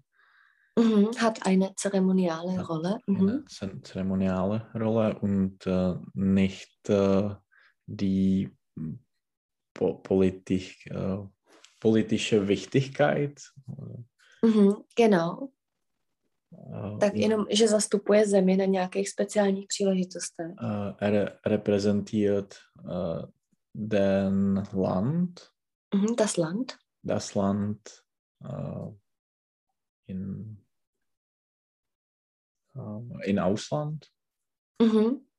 [0.80, 3.00] Mhm, hat eine zeremoniale hat Rolle.
[3.08, 3.46] Mhm.
[3.62, 7.36] Eine zeremoniale Rolle und äh, nicht äh,
[7.86, 8.50] die
[9.74, 11.18] po Politik, äh,
[11.80, 13.42] politische Wichtigkeit.
[14.42, 15.52] Mm-hmm, genau.
[17.00, 20.48] Tak jenom, že zastupuje zemi na nějakých speciálních příležitostech.
[20.48, 23.26] Uh, re, reprezentiert uh,
[23.76, 25.42] den Land.
[25.96, 26.74] Mm-hmm, das Land.
[27.04, 27.90] Das Land
[30.08, 30.58] in,
[32.76, 34.12] uh, in Ausland.
[34.82, 35.30] Mm-hmm.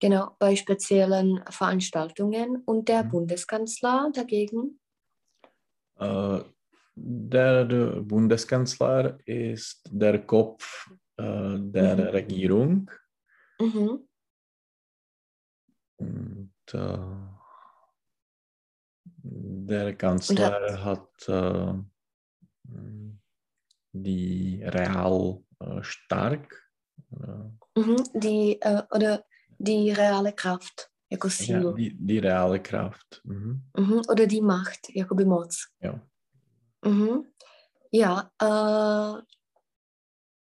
[0.00, 2.62] Genau, bei speziellen Veranstaltungen.
[2.64, 3.10] Und der mhm.
[3.10, 4.80] Bundeskanzler dagegen?
[5.98, 6.40] Äh,
[6.94, 7.64] der
[8.02, 12.02] Bundeskanzler ist der Kopf äh, der mhm.
[12.02, 12.90] Regierung.
[13.60, 14.08] Mhm.
[15.98, 16.98] Und äh,
[19.22, 21.74] der Kanzler hat, hat äh,
[23.92, 25.49] die real äh,
[25.82, 26.70] stark.
[27.74, 29.24] Mhm, die, äh, oder
[29.58, 30.90] die reale Kraft.
[31.10, 31.70] Jako sílu.
[31.70, 33.20] Ja, die, die reale Kraft.
[33.24, 33.62] Mhm.
[33.76, 35.52] Mhm, oder die Macht, jakoby moc.
[35.80, 36.00] Ja.
[36.84, 37.26] Mhm.
[37.90, 39.22] Ja, äh,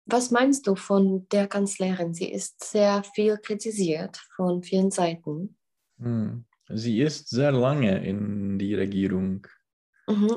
[0.06, 2.14] was meinst du von der Kanzlerin?
[2.14, 5.58] Sie ist sehr viel kritisiert von vielen Seiten.
[5.98, 6.46] Mhm.
[6.70, 9.48] sie ist sehr lange in die Regierung.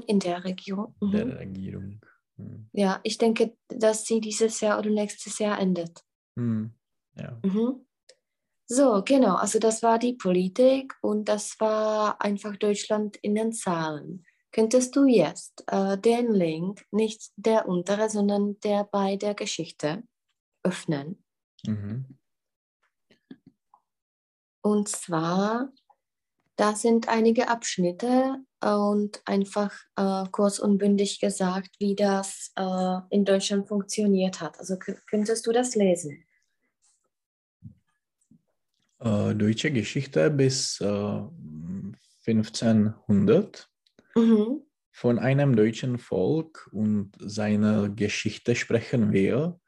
[0.07, 0.95] In der Regierung.
[1.01, 1.13] Mhm.
[1.13, 2.01] Der Regierung.
[2.39, 2.69] Mhm.
[2.73, 6.03] Ja, ich denke, dass sie dieses Jahr oder nächstes Jahr endet.
[6.37, 6.73] Mhm.
[7.15, 7.39] Ja.
[7.45, 7.85] Mhm.
[8.67, 9.37] So, genau.
[9.37, 14.25] Also das war die Politik und das war einfach Deutschland in den Zahlen.
[14.53, 20.05] Könntest du jetzt äh, den Link, nicht der untere, sondern der bei der Geschichte,
[20.63, 21.23] öffnen?
[21.67, 22.19] Mhm.
[24.63, 25.73] Und zwar,
[26.59, 33.25] da sind einige Abschnitte und einfach äh, kurz und bündig gesagt, wie das äh, in
[33.25, 34.59] Deutschland funktioniert hat.
[34.59, 34.77] Also
[35.09, 36.25] könntest du das lesen?
[38.99, 43.69] Äh, deutsche Geschichte bis 1500
[44.17, 44.63] äh, mhm.
[44.91, 49.61] von einem deutschen Volk und seiner Geschichte sprechen wir.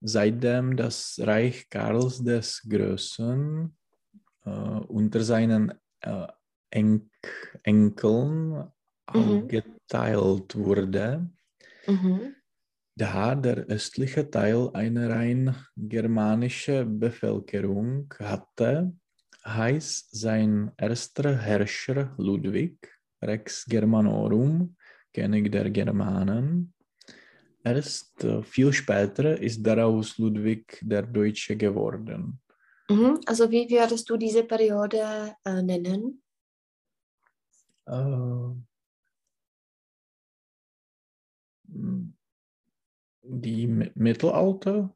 [0.00, 3.76] Seitdem das Reich Karls des Größten
[4.44, 6.26] äh, unter seinen äh,
[6.70, 7.10] Enk
[7.62, 8.70] Enkeln mhm.
[9.06, 11.30] aufgeteilt wurde,
[11.86, 12.34] mhm.
[12.96, 18.92] da der östliche Teil eine rein germanische Bevölkerung hatte,
[19.44, 22.76] heißt sein erster Herrscher Ludwig,
[23.22, 24.76] Rex Germanorum,
[25.12, 26.72] König der Germanen.
[27.64, 32.40] Erst äh, viel später ist daraus Ludwig der Deutsche geworden.
[32.88, 33.20] Mhm.
[33.26, 36.22] Also wie würdest du diese Periode äh, nennen?
[37.86, 38.62] Äh,
[43.22, 44.94] die Mittelalter?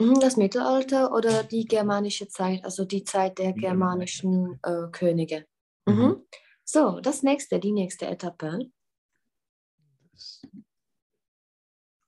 [0.00, 5.46] Mhm, das Mittelalter oder die germanische Zeit, also die Zeit der germanischen äh, Könige.
[5.86, 5.94] Mhm.
[5.94, 6.26] Mhm.
[6.64, 8.70] So, das nächste, die nächste Etappe.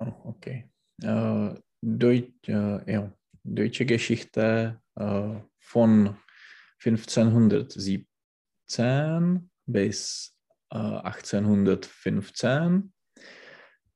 [0.00, 0.68] Oh, okay.
[1.02, 3.12] Äh, Deut äh, ja.
[3.44, 4.80] Deutsche Geschichte
[5.58, 6.16] von
[6.84, 10.34] 1517 bis
[10.70, 12.92] äh, 1815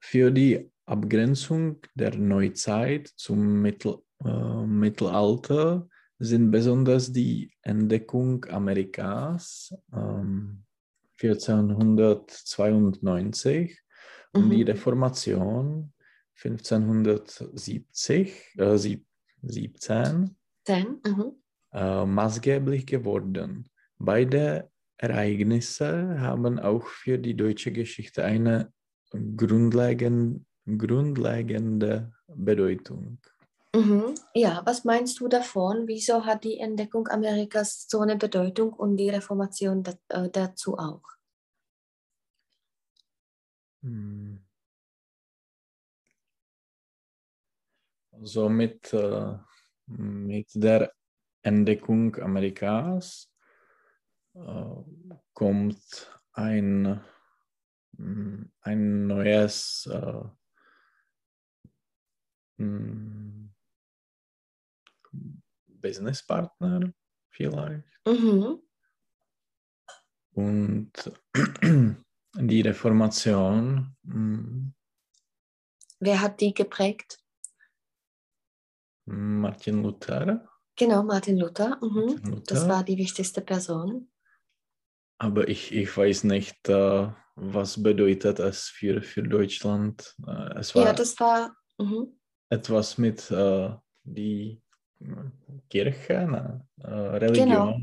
[0.01, 5.89] für die Abgrenzung der Neuzeit zum Mittel, äh, Mittelalter
[6.19, 10.65] sind besonders die Entdeckung Amerikas ähm,
[11.21, 13.79] 1492
[14.33, 14.71] und die mhm.
[14.71, 15.93] Reformation
[16.45, 18.77] 1570, äh,
[19.43, 20.37] 17
[20.67, 21.33] 10, mhm.
[21.73, 23.69] äh, maßgeblich geworden.
[23.99, 28.73] Beide Ereignisse haben auch für die deutsche Geschichte eine
[29.37, 33.19] grundlegend, grundlegende Bedeutung.
[33.75, 34.15] Mhm.
[34.35, 35.89] Ja, was meinst du davon?
[35.89, 41.03] Wieso hat die Entdeckung Amerikas so eine Bedeutung und die Reformation äh, dazu auch?
[43.83, 44.45] Hm.
[48.13, 49.35] Also mit, äh,
[49.99, 50.93] mit der
[51.43, 53.31] Entdeckung Amerikas
[54.35, 54.75] äh,
[55.33, 57.01] kommt ein,
[57.99, 60.23] mm, ein neues äh,
[62.63, 63.53] mm,
[65.67, 66.93] Businesspartner
[67.31, 67.85] vielleicht.
[68.07, 68.63] Mhm.
[70.35, 70.93] Und
[72.35, 73.97] die Reformation.
[74.03, 74.71] Mm,
[76.01, 77.22] Wer hat die geprägt?
[79.07, 80.49] Martin Luther.
[80.77, 81.79] Genau, Martin Luther.
[81.81, 82.07] Mhm.
[82.07, 82.55] Martin Luther.
[82.55, 84.11] Das war die wichtigste Person.
[85.19, 90.15] Aber ich, ich weiß nicht, äh, was bedeutet es für, für Deutschland.
[90.27, 92.19] Äh, es war ja, das war mhm.
[92.51, 93.71] etwas mit äh,
[94.05, 94.61] die
[95.69, 96.67] Kirche, ne?
[96.81, 97.49] äh, Religion.
[97.49, 97.79] Genau.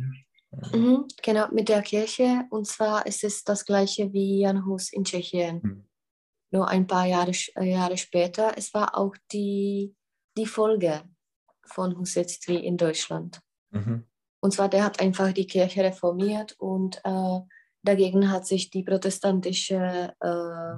[0.74, 2.46] Mhm, genau, mit der Kirche.
[2.50, 5.60] Und zwar ist es das gleiche wie Jan Hus in Tschechien.
[5.64, 5.86] Mhm.
[6.52, 8.54] Nur ein paar Jahre, äh, Jahre später.
[8.58, 9.96] Es war auch die,
[10.40, 11.02] die Folge
[11.66, 13.42] von Husetstri in Deutschland.
[13.72, 14.06] Mhm.
[14.42, 17.40] Und zwar, der hat einfach die Kirche reformiert und äh,
[17.84, 20.76] dagegen hat sich die protestantische, äh,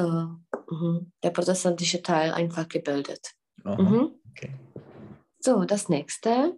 [0.00, 0.26] äh,
[0.70, 3.32] mhm, der protestantische Teil einfach gebildet.
[3.64, 4.12] Mhm.
[4.30, 4.54] Okay.
[5.40, 6.56] So, das nächste.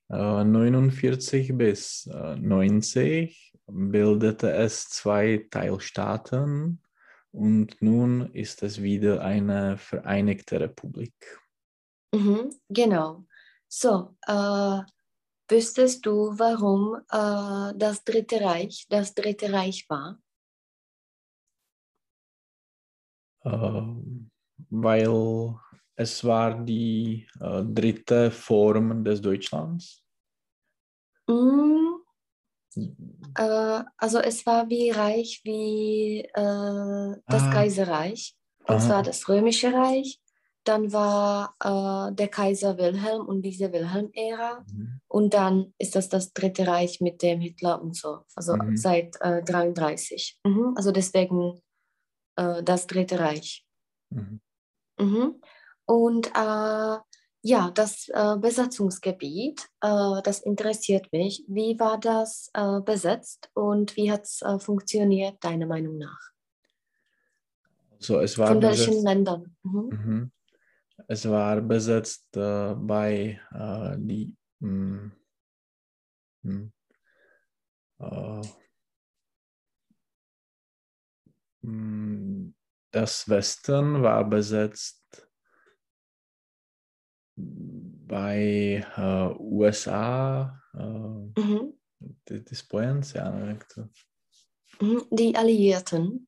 [0.09, 6.79] Uh, 49 bis uh, 90 bildete es zwei Teilstaaten
[7.31, 11.13] und nun ist es wieder eine Vereinigte Republik.
[12.13, 13.25] Mhm, genau.
[13.67, 14.81] So, äh,
[15.49, 20.19] wüsstest du, warum äh, das Dritte Reich das Dritte Reich war?
[23.43, 23.81] Äh,
[24.69, 25.55] weil
[25.95, 30.03] es war die äh, dritte Form des Deutschlands.
[31.27, 32.03] Mm,
[33.97, 37.49] also es war wie Reich wie äh, das ah.
[37.51, 38.79] Kaiserreich, und Aha.
[38.79, 40.21] zwar das Römische Reich.
[40.67, 44.65] Dann war äh, der Kaiser Wilhelm und diese Wilhelm-Ära.
[44.71, 45.01] Mhm.
[45.07, 48.75] Und dann ist das das Dritte Reich mit dem Hitler und so, also mhm.
[48.75, 50.39] seit äh, 33.
[50.43, 50.73] Mhm.
[50.75, 51.61] Also deswegen
[52.35, 53.65] äh, das Dritte Reich.
[54.09, 54.41] Mhm.
[54.99, 55.41] Mhm.
[55.85, 56.97] Und äh,
[57.43, 61.45] ja, das äh, Besatzungsgebiet, äh, das interessiert mich.
[61.47, 66.19] Wie war das äh, besetzt und wie hat es funktioniert, deiner Meinung nach?
[67.99, 69.55] So, es war Von welchen besetzt, Ländern?
[69.63, 69.89] Mhm.
[69.89, 70.31] Mhm.
[71.07, 75.11] Es war besetzt äh, bei äh, die mh,
[76.43, 76.71] hm,
[77.99, 78.41] mh, hm,
[81.61, 82.55] hm,
[82.91, 85.27] das Westen war besetzt
[87.37, 91.73] bei uh, USA, uh, mhm.
[92.27, 92.43] die,
[93.13, 93.89] ja jak to...
[94.81, 95.03] Mhm.
[95.11, 96.27] Die Alliierten.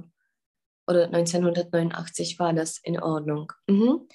[0.91, 3.51] oder 1989 war das in Ordnung.
[3.67, 4.07] Mhm.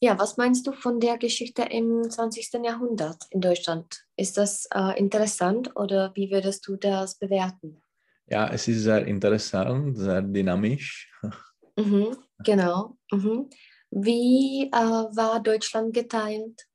[0.00, 2.64] Ja, was meinst du von der Geschichte im 20.
[2.64, 4.04] Jahrhundert in Deutschland?
[4.16, 7.80] Ist das äh, interessant oder wie würdest du das bewerten?
[8.26, 11.10] Ja, es ist sehr interessant, sehr dynamisch.
[11.74, 12.98] Mhm, genau.
[13.10, 13.48] Mhm.
[13.90, 16.66] Wie äh, war Deutschland geteilt?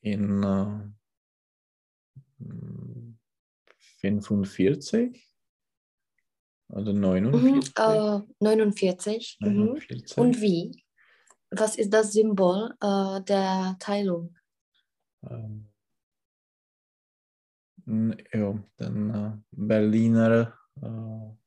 [0.00, 0.88] in äh,
[4.00, 5.27] 45
[6.68, 7.42] oder 49?
[7.42, 9.38] Mhm, äh, 49.
[9.40, 10.16] 49.
[10.16, 10.22] Mhm.
[10.22, 10.84] Und wie?
[11.50, 14.36] Was ist das Symbol äh, der Teilung?
[15.22, 15.68] Ähm,
[18.32, 20.52] ja, den äh, Berliner
[20.82, 21.38] äh,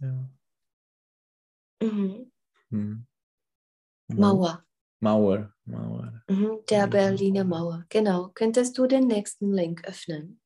[0.00, 0.28] jo.
[1.80, 2.32] Mhm.
[2.70, 3.06] Hm.
[4.08, 4.64] Mauer.
[5.04, 6.22] Mauer, Mauer.
[6.30, 8.30] Mhm, der Berliner Mauer, genau.
[8.34, 10.40] Könntest du den nächsten Link öffnen?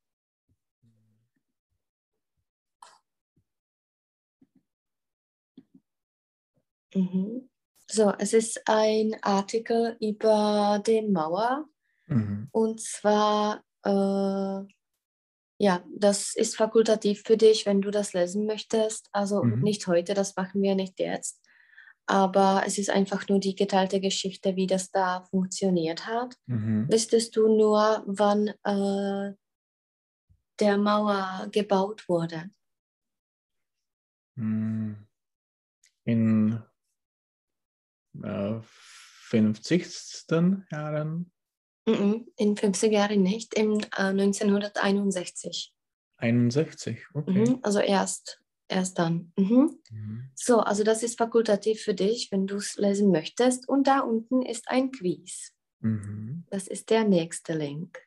[6.92, 7.48] Mhm.
[7.86, 11.68] So, es ist ein Artikel über den Mauer.
[12.08, 12.48] Mhm.
[12.50, 14.66] Und zwar, äh,
[15.58, 19.08] ja, das ist fakultativ für dich, wenn du das lesen möchtest.
[19.12, 19.60] Also mhm.
[19.60, 21.40] nicht heute, das machen wir nicht jetzt.
[22.10, 26.36] Aber es ist einfach nur die geteilte Geschichte, wie das da funktioniert hat.
[26.46, 26.90] Mhm.
[26.90, 29.34] Wüsstest du nur, wann äh,
[30.58, 32.50] der Mauer gebaut wurde?
[34.36, 35.06] Hm.
[36.04, 36.62] In
[38.22, 40.26] äh, 50.
[40.70, 41.30] Jahren?
[41.84, 45.74] In 50 Jahren nicht, in äh, 1961.
[46.16, 47.30] 61, okay.
[47.30, 49.32] Mhm, also erst, erst dann.
[49.36, 49.78] Mhm.
[49.90, 50.30] Mhm.
[50.34, 53.68] So, also das ist fakultativ für dich, wenn du es lesen möchtest.
[53.68, 55.52] Und da unten ist ein Quiz.
[55.80, 56.44] Mhm.
[56.50, 57.98] Das ist der nächste Link.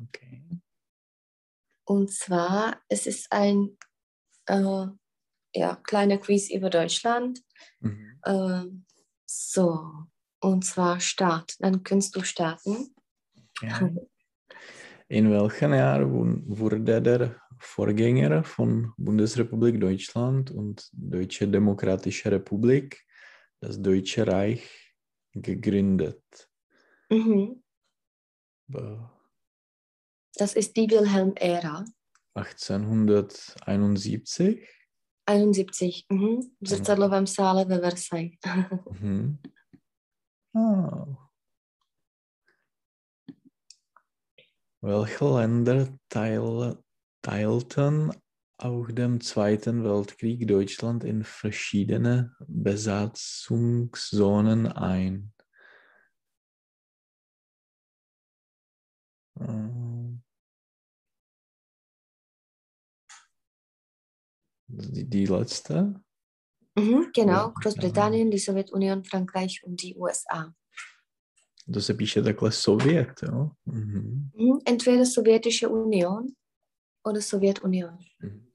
[0.00, 0.42] Okay.
[1.84, 3.76] Und zwar, es ist ein
[4.46, 4.86] äh,
[5.54, 7.42] ja, kleiner Quiz über Deutschland.
[8.24, 8.64] Äh,
[9.26, 9.90] so,
[10.40, 11.56] und zwar Start.
[11.60, 12.94] Dann kannst du starten.
[13.62, 13.94] Okay.
[15.08, 17.00] In welchem Jahr wurde der
[17.58, 23.04] Vorgänger von Bundesrepublik Deutschland und Deutsche Demokratische Republik,
[23.60, 24.94] das Deutsche Reich,
[25.32, 26.22] gegründet?
[27.10, 27.62] Mhm.
[30.36, 31.84] Das ist die Wilhelm-Ära.
[32.34, 34.68] 1871?
[35.26, 36.06] 71.
[36.10, 36.42] Mhm.
[36.60, 38.38] V zrcadlovém sále ve Versailles.
[39.00, 39.38] mhm.
[40.54, 41.16] oh.
[44.82, 46.76] Welche Länder teil,
[47.24, 48.12] teilten
[48.58, 55.32] auch dem Zweiten Weltkrieg Deutschland in verschiedene Besatzungszonen ein?
[59.40, 60.16] Uh.
[64.68, 66.00] Die, die letzte?
[66.76, 70.54] Mhm, genau, Großbritannien, die Sowjetunion, Frankreich und die USA.
[71.72, 73.50] To se píše takhle Sovět, jo?
[73.66, 74.30] Mhm,
[74.64, 76.34] entweder Sowjetische Union
[77.04, 77.98] oder Sowjetunion.
[78.22, 78.50] Mhm.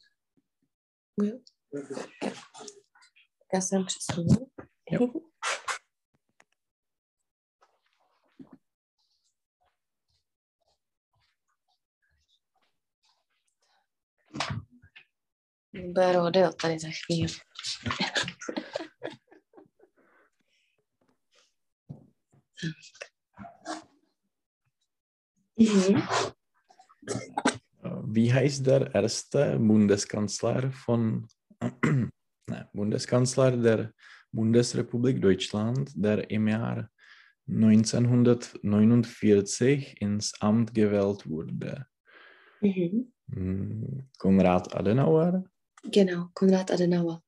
[1.23, 1.33] Ja.
[3.53, 4.51] Já jsem přesunul.
[15.93, 17.33] Bude rodeo tady za chvíli.
[25.57, 26.01] mhm.
[28.05, 31.27] Wie heißt der erste Bundeskanzler von
[31.83, 32.09] ne,
[32.73, 33.93] Bundeskanzler der
[34.31, 36.89] Bundesrepublik Deutschland, der im Jahr
[37.47, 41.85] 1949 ins Amt gewählt wurde?
[42.61, 43.11] Mhm.
[43.31, 45.43] Hm, Konrad Adenauer?
[45.83, 47.21] Genau, Konrad Adenauer.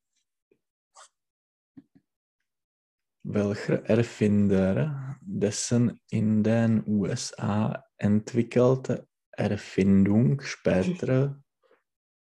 [3.24, 11.42] Welcher Erfinder dessen in den USA entwickelte Erfindung später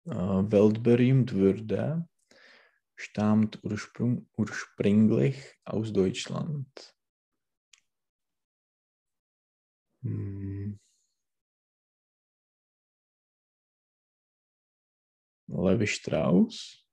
[0.07, 2.09] äh, weltberühmt wurde,
[2.97, 6.95] stammt ursprung ursprünglich aus Deutschland.
[10.03, 10.79] Hm.
[15.49, 16.85] Levi Strauss?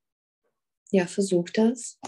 [0.92, 2.00] Ja, versuch das.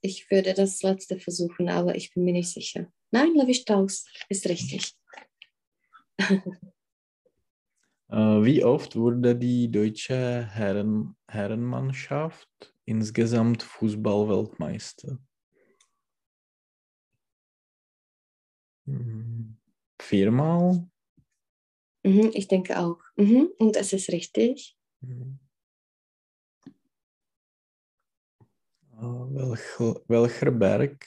[0.00, 2.92] Ich würde das letzte versuchen, aber ich bin mir nicht sicher.
[3.10, 4.94] Nein, Levi Strauss ist richtig.
[8.14, 15.18] Äh, wie oft wurde die deutsche Herren Herrenmannschaft insgesamt Fußballweltmeister?
[18.86, 19.56] Hm,
[20.00, 20.86] viermal?
[22.04, 23.00] Mhm, ich denke auch.
[23.16, 24.76] Mhm, und es ist richtig.
[25.00, 25.40] Mhm.
[28.96, 31.04] Welcher, welcher Berg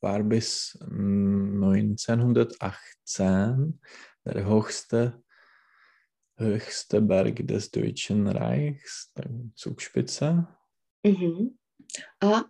[0.00, 3.78] war bis 1918
[4.24, 5.22] der höchste,
[6.38, 10.48] höchste Berg des Deutschen Reichs, der Zugspitze?
[11.04, 11.58] Mhm.
[12.20, 12.44] Ah,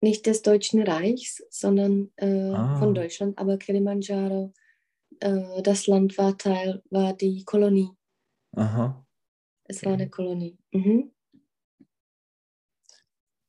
[0.00, 2.76] nicht des Deutschen Reichs, sondern äh, ah.
[2.78, 4.52] von Deutschland, aber Kilimanjaro,
[5.20, 7.90] äh, das Land war Teil, war die Kolonie.
[8.56, 9.06] Aha.
[9.64, 10.58] Es war eine Kolonie.
[10.72, 11.12] Mhm.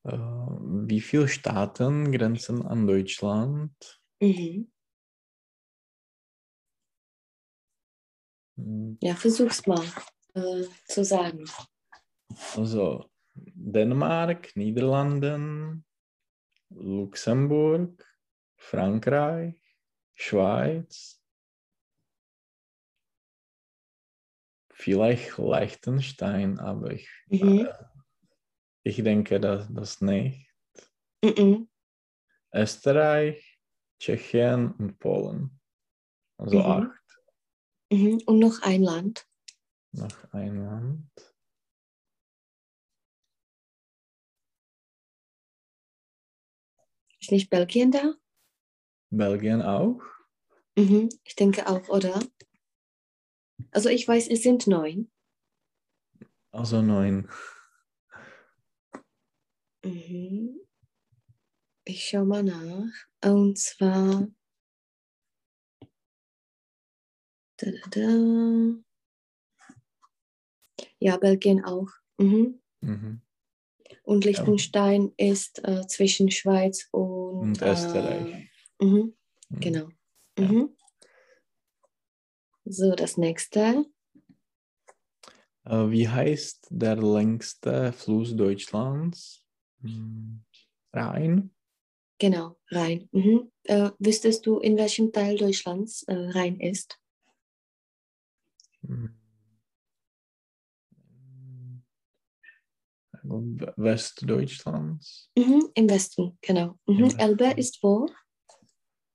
[0.04, 4.02] Äh, wie viele Staaten grenzen an Deutschland?
[4.22, 4.73] Mhm.
[8.56, 9.84] Ja, versuch's mal
[10.36, 11.46] äh, zu sagen.
[12.56, 15.86] Also Dänemark, Niederlanden,
[16.70, 18.06] Luxemburg,
[18.58, 19.62] Frankreich,
[20.16, 21.22] Schweiz,
[24.84, 27.66] vielleicht Liechtenstein, aber ich, mhm.
[27.66, 27.74] äh,
[28.84, 30.50] ich denke dass das nicht.
[31.24, 31.70] Mhm.
[32.54, 33.60] Österreich,
[34.00, 35.60] Tschechien und Polen.
[36.38, 36.66] Also mhm.
[36.66, 37.03] acht.
[37.94, 38.24] Mhm.
[38.26, 39.28] Und noch ein Land.
[39.92, 41.36] Noch ein Land.
[47.20, 48.16] Ist nicht Belgien da?
[49.12, 50.02] Belgien auch?
[50.76, 52.20] Mhm, ich denke auch, oder?
[53.70, 55.12] Also ich weiß, es sind neun.
[56.50, 57.30] Also neun.
[59.86, 60.60] Mhm.
[61.86, 62.92] Ich schaue mal nach.
[63.24, 64.28] Und zwar.
[67.64, 68.84] Da, da, da.
[71.00, 71.90] Ja, Belgien auch.
[72.18, 72.60] Mhm.
[72.82, 73.22] Mhm.
[74.04, 75.32] Und Liechtenstein ja.
[75.32, 78.50] ist äh, zwischen Schweiz und, und Österreich.
[78.80, 79.16] Äh, mhm.
[79.50, 79.88] Genau.
[80.38, 80.46] Ja.
[80.46, 80.76] Mhm.
[82.66, 83.86] So, das nächste.
[85.66, 89.46] Äh, wie heißt der längste Fluss Deutschlands?
[89.82, 90.44] Hm,
[90.92, 91.52] Rhein?
[92.20, 93.08] Genau, Rhein.
[93.12, 93.52] Mhm.
[93.64, 97.00] Äh, wüsstest du, in welchem Teil Deutschlands äh, Rhein ist?
[98.88, 99.10] Hm.
[103.78, 105.32] Westdeutschlands?
[105.38, 106.78] Mhm, Im Westen, genau.
[106.86, 107.04] Mhm.
[107.04, 107.20] Westen.
[107.20, 108.10] Elbe ist wo?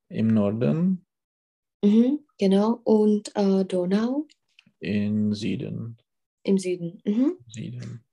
[0.09, 1.05] Im Norden.
[1.85, 2.81] Mhm, genau.
[2.85, 4.27] Und äh, Donau?
[4.81, 5.99] Im Süden.
[6.43, 7.03] Im Süden.
[7.05, 7.37] Mhm.
[7.49, 8.05] Süden.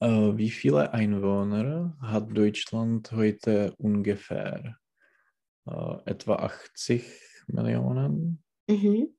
[0.00, 4.78] Äh, wie viele Einwohner hat Deutschland heute ungefähr?
[5.66, 7.04] Äh, etwa 80
[7.48, 8.42] Millionen?
[8.68, 9.14] Mhm.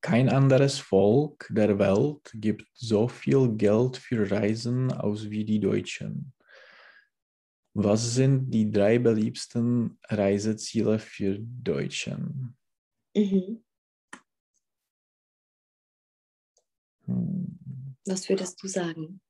[0.00, 6.32] Kein anderes Volk der Welt gibt so viel Geld für Reisen aus wie die Deutschen.
[7.74, 12.56] Was sind die drei beliebtesten Reiseziele für Deutschen?
[13.14, 13.62] Mhm.
[17.06, 17.58] Hm.
[18.06, 19.20] Was würdest du sagen?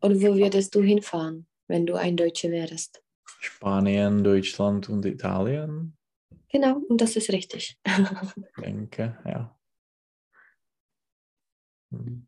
[0.00, 3.02] Oder wo würdest du hinfahren, wenn du ein Deutscher wärst?
[3.40, 5.96] Spanien, Deutschland und Italien.
[6.50, 7.78] Genau, und das ist richtig.
[7.86, 9.54] ich denke, ja.
[11.90, 12.26] Mhm.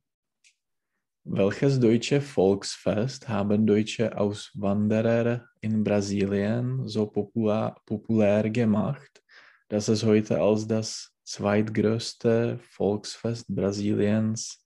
[1.24, 9.22] Welches deutsche Volksfest haben deutsche Auswanderer in Brasilien so populär, populär gemacht,
[9.68, 14.64] dass es heute als das zweitgrößte Volksfest Brasiliens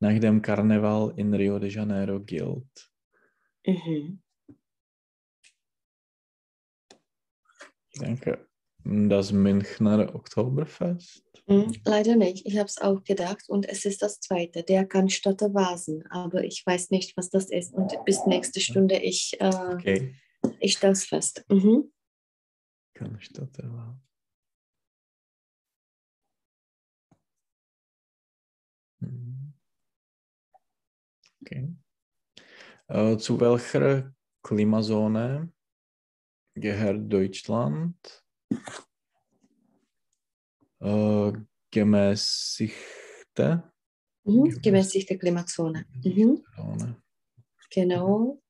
[0.00, 2.93] nach dem Karneval in Rio de Janeiro gilt?
[3.66, 4.20] Mhm.
[7.90, 8.46] Ich denke,
[8.84, 11.24] das Münchner Oktoberfest?
[11.46, 12.46] Hm, leider nicht.
[12.46, 16.06] Ich habe es auch gedacht und es ist das zweite, der Cannstatter Vasen.
[16.10, 17.74] Aber ich weiß nicht, was das ist.
[17.74, 20.14] Und bis nächste Stunde ich, äh, okay.
[20.60, 21.44] ich stelle es fest.
[21.48, 21.92] Mhm.
[22.94, 24.02] Cannstatter Vasen.
[29.00, 29.52] Mhm.
[31.42, 31.74] Okay.
[32.88, 35.50] Äh, zu welcher Klimazone
[36.54, 37.96] gehört Deutschland?
[40.80, 41.32] Äh,
[41.70, 43.72] gemäßigte.
[44.24, 45.86] Mhm, gemäßigte Klimazone.
[46.04, 46.44] Mhm.
[47.70, 48.42] Genau.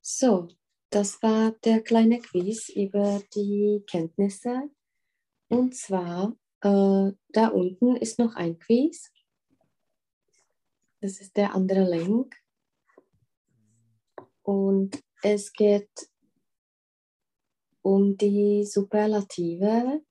[0.00, 0.48] So,
[0.90, 4.70] das war der kleine Quiz über die Kenntnisse.
[5.48, 9.12] Und zwar, äh, da unten ist noch ein Quiz.
[11.00, 12.36] Das ist der andere Link.
[14.46, 15.90] Und es geht
[17.82, 20.02] um die Superlative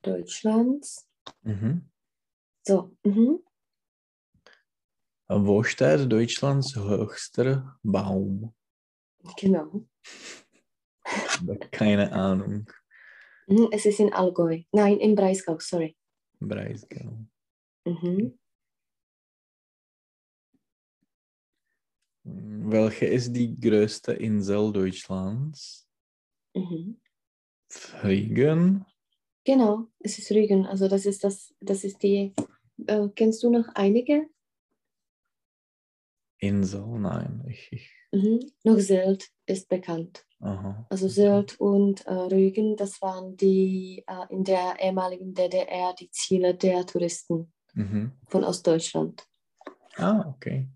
[0.00, 1.08] Deutschlands.
[1.42, 1.90] Mhm.
[2.62, 2.96] So.
[3.02, 3.40] Mhm.
[5.26, 8.54] Wo steht Deutschlands höchster Baum?
[9.36, 9.84] Genau.
[11.72, 12.70] Keine Ahnung.
[13.48, 14.62] Mhm, es ist in Allgäu.
[14.70, 15.96] Nein, in Breisgau, sorry.
[16.38, 17.26] Breisgau.
[17.84, 18.38] Mhm.
[22.32, 25.88] Welche ist die größte Insel Deutschlands?
[26.54, 27.00] Mhm.
[28.02, 28.84] Rügen.
[29.44, 30.66] Genau, es ist Rügen.
[30.66, 32.34] Also das ist das, das ist die.
[32.86, 34.28] Äh, kennst du noch einige?
[36.38, 37.44] Insel, nein.
[37.48, 37.90] Ich, ich.
[38.12, 38.40] Mhm.
[38.64, 40.26] Noch Sylt ist bekannt.
[40.40, 40.86] Aha.
[40.88, 46.54] Also Sylt und äh, Rügen, das waren die äh, in der ehemaligen DDR die Ziele
[46.54, 48.12] der Touristen mhm.
[48.26, 49.26] von Ostdeutschland.
[49.96, 50.68] Ah, okay.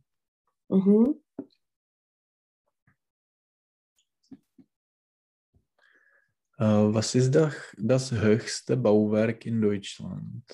[0.69, 1.21] Mhm.
[6.59, 10.45] Was ist das, höchste Bauwerk in Deutschland?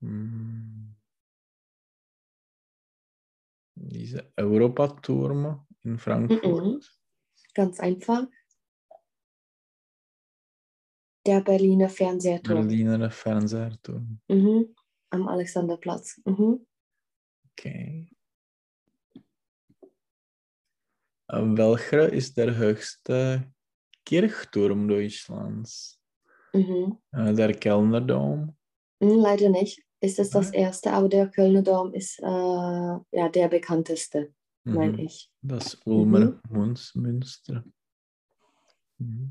[0.00, 0.94] Hm.
[3.74, 6.42] Diese Europaturm in Frankfurt.
[6.42, 6.90] -mm.
[7.54, 8.26] Ganz einfach.
[11.26, 12.68] Der Berliner Fernsehturm.
[12.68, 14.20] Berliner Fernsehturm.
[14.28, 14.74] Mhm.
[15.10, 16.20] Am Alexanderplatz.
[16.24, 16.66] Mhm.
[17.52, 18.15] Okay.
[21.28, 23.52] Welcher ist der höchste
[24.04, 25.98] Kirchturm Deutschlands?
[26.52, 26.98] Mhm.
[27.12, 28.56] Der Kölner Dom?
[29.02, 29.82] Hm, leider nicht.
[30.00, 34.32] Ist es das erste, aber der Kölner Dom ist äh, ja, der bekannteste,
[34.64, 34.74] mhm.
[34.74, 35.30] meine ich.
[35.42, 36.76] Das Ulmer mhm.
[36.94, 37.64] Münster.
[38.98, 39.30] Mhm.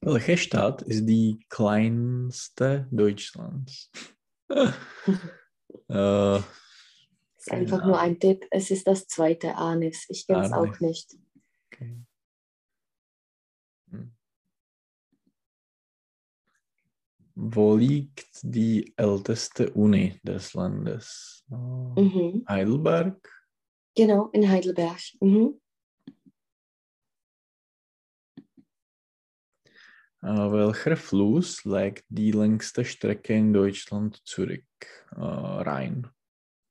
[0.00, 3.90] Welche Stadt ist die kleinste Deutschlands?
[4.48, 6.40] äh,
[7.48, 8.46] ist einfach nur ein Tipp.
[8.50, 10.06] Es ist das zweite Anis.
[10.08, 11.16] Ich kenne es auch nicht.
[11.66, 11.96] Okay.
[13.90, 14.12] Hm.
[17.34, 21.44] Wo liegt die älteste Uni des Landes?
[21.50, 22.44] Oh, mhm.
[22.48, 23.28] Heidelberg?
[23.94, 25.00] Genau, in Heidelberg.
[25.20, 25.60] Mhm.
[30.20, 34.64] Uh, welcher Fluss legt die längste Strecke in Deutschland zurück?
[35.16, 36.08] Uh, Rhein.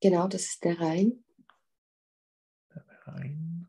[0.01, 1.23] Genau, das ist der Rhein.
[2.73, 3.67] Der Rhein.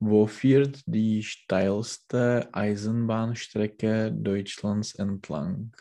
[0.00, 5.76] Wo führt die steilste Eisenbahnstrecke Deutschlands entlang?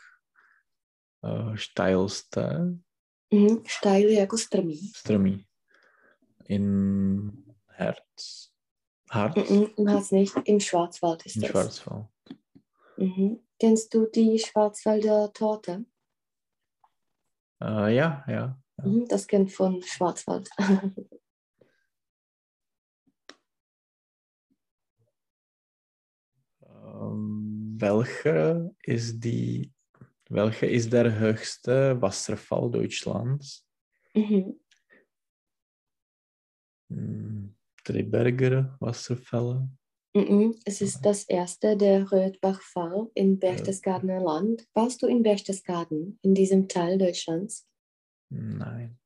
[1.23, 2.79] Uh, steilste?
[3.31, 4.91] Mhm, steil jako strmý.
[4.95, 5.45] Strmý.
[6.45, 8.51] In Herz.
[9.09, 9.49] Harz?
[9.49, 11.51] Mhm, Im Harz nicht, im Schwarzwald ist Im das.
[11.51, 12.07] Schwarzwald.
[12.97, 13.39] Mhm.
[13.59, 15.85] Kennst du die Schwarzwälder Torte?
[17.59, 18.57] Uh, ja, ja.
[18.77, 18.85] ja.
[18.85, 20.49] Mhm, das kennt von Schwarzwald.
[26.61, 29.71] um, welche ist die
[30.29, 33.65] welche ist der höchste Wasserfall Deutschlands?
[34.13, 34.59] Mhm.
[36.89, 39.69] Hm, Triberger Wasserfälle?
[40.17, 44.65] Mhm, es ist das erste, der Rötbachfall in Berchtesgadener Land.
[44.73, 47.67] Warst du in Berchtesgaden, in diesem Teil Deutschlands?
[48.29, 48.97] Nein.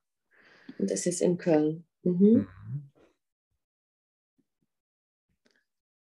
[0.78, 1.84] Das ist in Köln.
[2.04, 2.36] Mhm.
[2.36, 2.90] Mhm.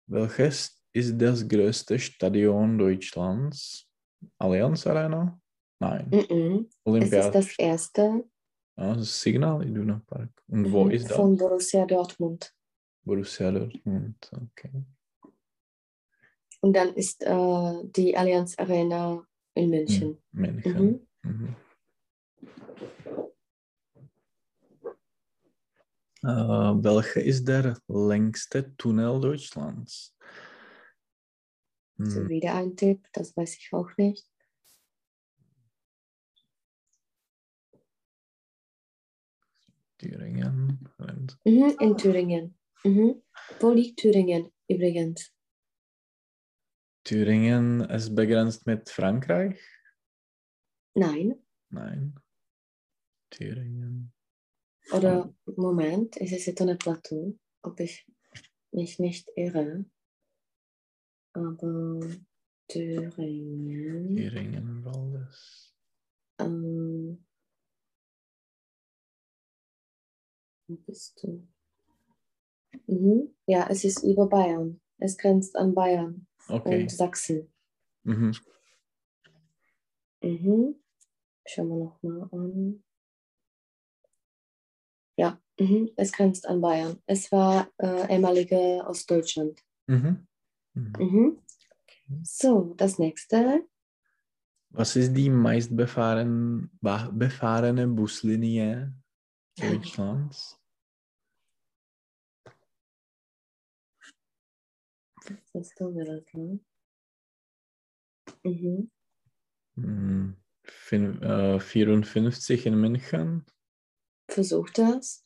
[0.06, 3.86] Welches ist das größte Stadion Deutschlands?
[4.38, 5.40] Allianz Arena?
[5.78, 6.08] Nein.
[6.10, 6.70] Mm -mm.
[6.84, 7.18] Olympia.
[7.18, 8.24] Es ist das erste.
[8.76, 10.30] Ah, das Signal Iduna Park.
[10.48, 11.16] Und wo mm, ist das?
[11.16, 12.52] Von Borussia Dortmund.
[13.04, 14.84] Borussia Dortmund, okay.
[16.60, 19.24] Und dann ist äh, die Allianz Arena
[19.54, 20.18] in München.
[20.32, 21.08] Hm, München.
[21.22, 21.30] Mhm.
[21.30, 21.56] Mhm.
[26.22, 30.14] Uh, welche ist der längste Tunnel Deutschlands?
[32.02, 32.28] So hm.
[32.28, 34.26] wieder ein Tipp, das weiß ich auch nicht.
[39.98, 40.88] Thüringen.
[41.44, 42.58] Mhm, in Thüringen.
[42.84, 43.22] Mhm.
[43.60, 45.30] Wo liegt Thüringen übrigens?
[47.04, 49.60] Thüringen ist begrenzt mit Frankreich?
[50.94, 51.34] Nein.
[51.68, 52.14] Nein.
[53.28, 54.12] Thüringen.
[54.92, 57.38] Oder, Moment, ist es jetzt eine Plateau?
[57.62, 58.06] Ob ich
[58.72, 59.84] mich nicht irre.
[61.32, 62.00] Aber
[62.68, 64.16] Thüringen.
[64.16, 65.74] Thüringen, Waldes.
[66.38, 67.24] Ähm,
[70.68, 71.46] wo bist du?
[72.86, 73.34] Mhm.
[73.46, 74.80] Ja, es ist über Bayern.
[74.98, 76.82] Es grenzt an Bayern okay.
[76.82, 77.52] und Sachsen.
[78.04, 78.32] Mhm.
[80.22, 80.76] Mhm.
[81.46, 82.84] Schauen wir nochmal an.
[85.16, 85.90] Ja, mhm.
[85.96, 87.02] es grenzt an Bayern.
[87.06, 89.62] Es war äh, ehemalige Ostdeutschland.
[89.86, 89.96] Mhm.
[89.96, 90.28] Mhm.
[90.98, 91.38] Mhm.
[92.22, 93.66] So, das nächste.
[94.70, 96.68] Was ist die meistbefahrene
[97.12, 98.94] befahrene Buslinie
[99.58, 100.60] Deutschlands?
[105.52, 106.60] Das tut mir leid, ne?
[108.44, 108.90] Mhm.
[109.74, 113.44] Hm, fin, äh, 54 in München.
[114.28, 115.24] Versuch das.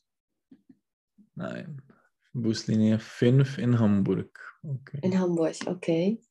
[1.35, 1.81] Nein.
[2.35, 4.37] Buslinie 5 in Hamburg.
[4.61, 4.99] Okay.
[5.01, 6.21] In Hamburg, okay.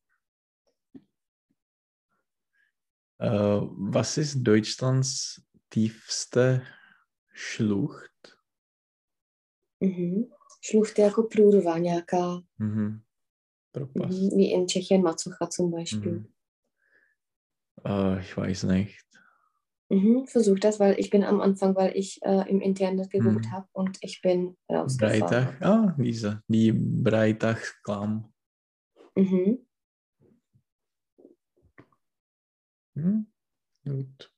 [3.19, 6.63] Äh, was ist Deutschlands tiefste
[7.33, 8.39] Schlucht?
[9.81, 10.31] Mhm.
[10.61, 12.41] Schlucht jako průrva nějaká.
[12.59, 13.03] Mhm.
[13.73, 14.19] Propast.
[14.23, 14.37] Mhm.
[14.37, 16.13] Wie in Tschechien Mazucha zum Beispiel.
[16.13, 16.33] Mhm.
[17.87, 19.05] Uh, ich weiß nicht.
[19.91, 23.53] Mhm, versuch das, weil ich bin am Anfang, weil ich äh, im Internet geguckt mhm.
[23.53, 25.21] habe und ich bin rausgefahren.
[25.21, 28.33] Breitach, ah, diese, die Breitach-Klamm.
[29.15, 29.59] Mhm.
[32.95, 33.27] Hm,
[33.85, 34.33] gut.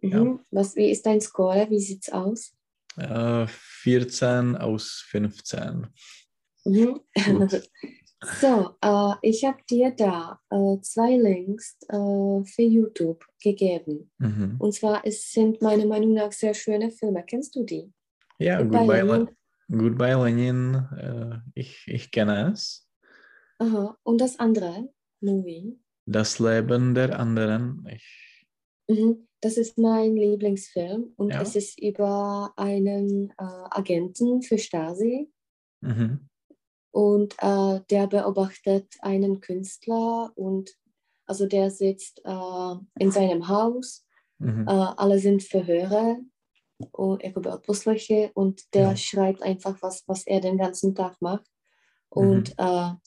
[0.00, 0.10] Mhm.
[0.10, 0.44] Ja.
[0.50, 1.68] Was, wie ist dein Score?
[1.70, 2.54] Wie sieht's aus?
[2.96, 5.86] Äh, 14 aus 15.
[6.64, 7.00] Mhm.
[8.22, 14.10] so, äh, ich habe dir da äh, zwei Links äh, für YouTube gegeben.
[14.18, 14.56] Mhm.
[14.58, 17.24] Und zwar es sind meiner Meinung nach sehr schöne Filme.
[17.24, 17.92] Kennst du die?
[18.38, 19.28] Ja, Goodbye, Lenin.
[19.70, 20.74] Goodbye Lenin.
[20.96, 22.88] Äh, ich, ich kenne es.
[23.58, 23.96] Aha.
[24.02, 24.88] Und das andere
[25.20, 25.78] Movie?
[26.06, 27.86] Das Leben der anderen.
[27.92, 28.46] Ich...
[28.88, 29.28] Mhm.
[29.40, 31.42] Das ist mein Lieblingsfilm und ja.
[31.42, 35.30] es ist über einen äh, Agenten für Stasi.
[35.80, 36.28] Mhm.
[36.90, 40.70] Und äh, der beobachtet einen Künstler und
[41.26, 44.06] also der sitzt äh, in seinem Haus.
[44.38, 44.66] Mhm.
[44.66, 46.18] Äh, alle sind Verhöre
[46.92, 48.96] Postlöcher und der ja.
[48.96, 51.44] schreibt einfach, was, was er den ganzen Tag macht.
[52.08, 53.00] Und mhm.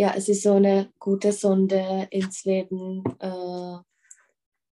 [0.00, 3.78] Ja, es ist so eine gute Sonde ins Leben, äh,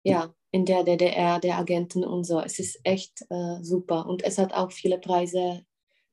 [0.05, 2.41] ja, in der DDR, der Agenten und so.
[2.41, 5.67] Es ist echt äh, super und es hat auch viele Preise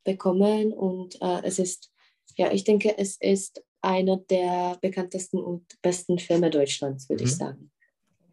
[0.04, 1.93] bekommen und es ist
[2.36, 7.30] ja, ich denke, es ist einer der bekanntesten und besten Filme Deutschlands, würde mhm.
[7.30, 7.72] ich sagen.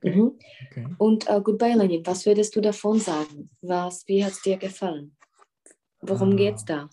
[0.03, 0.39] Mhm.
[0.67, 0.87] Okay.
[0.99, 3.51] Und uh, Goodbye Lenin, was würdest du davon sagen?
[3.61, 5.17] Was, wie hat es dir gefallen?
[6.01, 6.89] Worum uh, geht es da?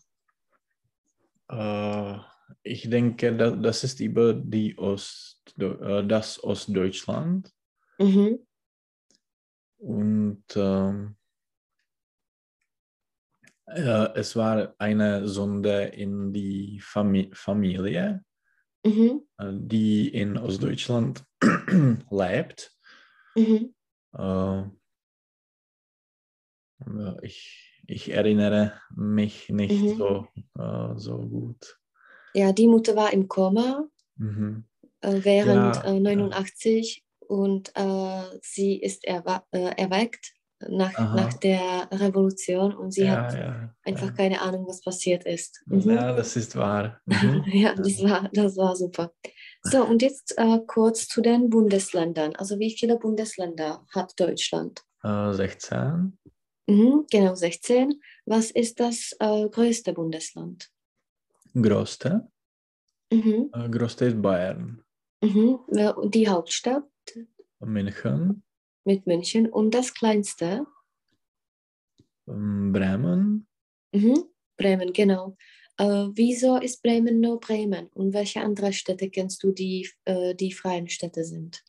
[1.49, 2.19] Uh,
[2.63, 7.53] ich denke, das ist über die Ost, uh, das Ostdeutschland.
[7.99, 8.39] Mhm.
[9.77, 11.15] Und ähm,
[13.68, 18.24] äh, es war eine Sonde in die Fam Familie,
[18.86, 19.22] mhm.
[19.38, 21.24] Äh, die in Ostdeutschland
[22.09, 22.74] lebt.
[23.36, 23.76] Mhm.
[24.18, 24.63] Äh,
[27.22, 29.97] ich, ich erinnere mich nicht mhm.
[29.97, 31.78] so, äh, so gut.
[32.34, 34.65] Ja, die Mutter war im Koma mhm.
[35.01, 37.74] äh, während ja, 89 und
[38.41, 40.36] sie ist erwa erweckt
[40.67, 44.13] nach, nach der Revolution und sie ja, hat ja, einfach ja.
[44.13, 45.63] keine Ahnung, was passiert ist.
[45.67, 45.91] Mhm.
[45.91, 46.99] Ja, das ist wahr.
[47.05, 47.43] Mhm.
[47.47, 49.11] ja, das war, das war super.
[49.63, 52.35] So, und jetzt äh, kurz zu den Bundesländern.
[52.35, 54.81] Also wie viele Bundesländer hat Deutschland?
[55.03, 56.17] Äh, 16.
[56.67, 57.99] Mhm, genau, 16.
[58.25, 60.69] Was ist das äh, größte Bundesland?
[61.53, 62.27] Größte?
[63.11, 63.49] Mhm.
[63.53, 64.83] Äh, größte ist Bayern.
[65.21, 65.59] Mhm.
[66.09, 66.83] Die Hauptstadt?
[67.59, 68.43] München
[68.88, 69.47] mit München.
[69.47, 70.65] Und das kleinste?
[72.27, 73.45] Ähm, Bremen.
[73.93, 74.23] Mhm,
[74.57, 75.38] Bremen, genau.
[75.77, 77.88] Äh, wieso ist Bremen nur Bremen?
[77.93, 81.63] Und welche andere Städte kennst du, die äh, die freien Städte sind?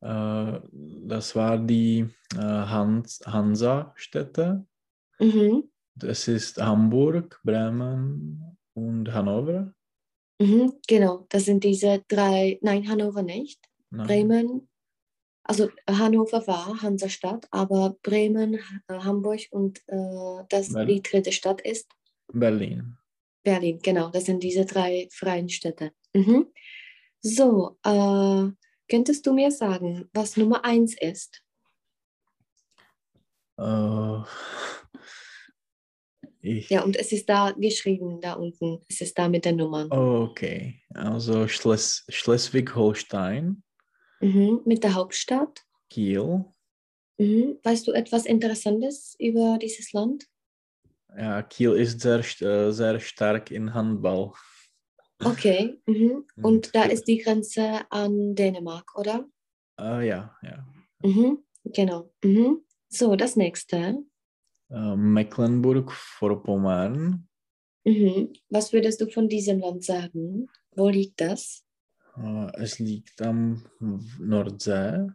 [0.00, 0.60] Äh,
[1.06, 4.66] das war die äh, Hans Hansa-Städte.
[5.20, 5.70] Mhm.
[5.94, 9.72] Das ist Hamburg, Bremen und Hannover.
[10.40, 13.60] Mhm, genau, das sind diese drei, nein, Hannover nicht.
[13.90, 14.06] Nein.
[14.06, 14.68] Bremen,
[15.44, 18.54] also Hannover war Hansestadt, aber Bremen,
[18.88, 21.90] äh, Hamburg und äh, das, die dritte Stadt ist?
[22.32, 22.96] Berlin.
[23.42, 24.08] Berlin, genau.
[24.08, 25.92] Das sind diese drei freien Städte.
[26.14, 26.46] Mhm.
[27.20, 28.50] So, äh,
[28.88, 31.42] könntest du mir sagen, was Nummer eins ist?
[36.40, 36.68] Ich.
[36.68, 38.80] Ja, und es ist da geschrieben, da unten.
[38.88, 39.90] Es ist da mit den Nummern.
[39.90, 43.62] Okay, also Schles Schleswig-Holstein.
[44.24, 44.62] Mhm.
[44.64, 45.62] Mit der Hauptstadt?
[45.90, 46.46] Kiel.
[47.18, 47.58] Mhm.
[47.62, 50.24] Weißt du etwas Interessantes über dieses Land?
[51.16, 54.32] Ja, Kiel ist sehr, äh, sehr stark in Handball.
[55.22, 55.78] Okay.
[55.86, 56.24] Mhm.
[56.42, 59.28] Und da ist die Grenze an Dänemark, oder?
[59.78, 60.66] Uh, ja, ja.
[61.02, 61.44] Mhm.
[61.64, 62.10] Genau.
[62.24, 62.64] Mhm.
[62.88, 64.02] So, das nächste.
[64.70, 67.28] Uh, Mecklenburg-Vorpommern.
[67.84, 68.32] Mhm.
[68.48, 70.48] Was würdest du von diesem Land sagen?
[70.74, 71.63] Wo liegt das?
[72.16, 73.64] Uh, es liegt am
[74.18, 75.08] Nordsee.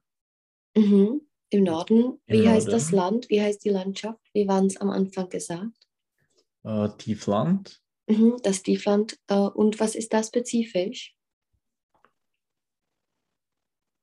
[0.76, 1.22] Mhm.
[1.50, 2.22] Im Norden.
[2.28, 2.80] Wie Im heißt Norden.
[2.80, 3.30] das Land?
[3.30, 4.20] Wie heißt die Landschaft?
[4.34, 5.78] Wie waren es am Anfang gesagt?
[6.64, 7.82] äh, Tiefland.
[8.08, 9.18] Mhm, das Tiefland.
[9.28, 11.16] Äh, und was ist da spezifisch?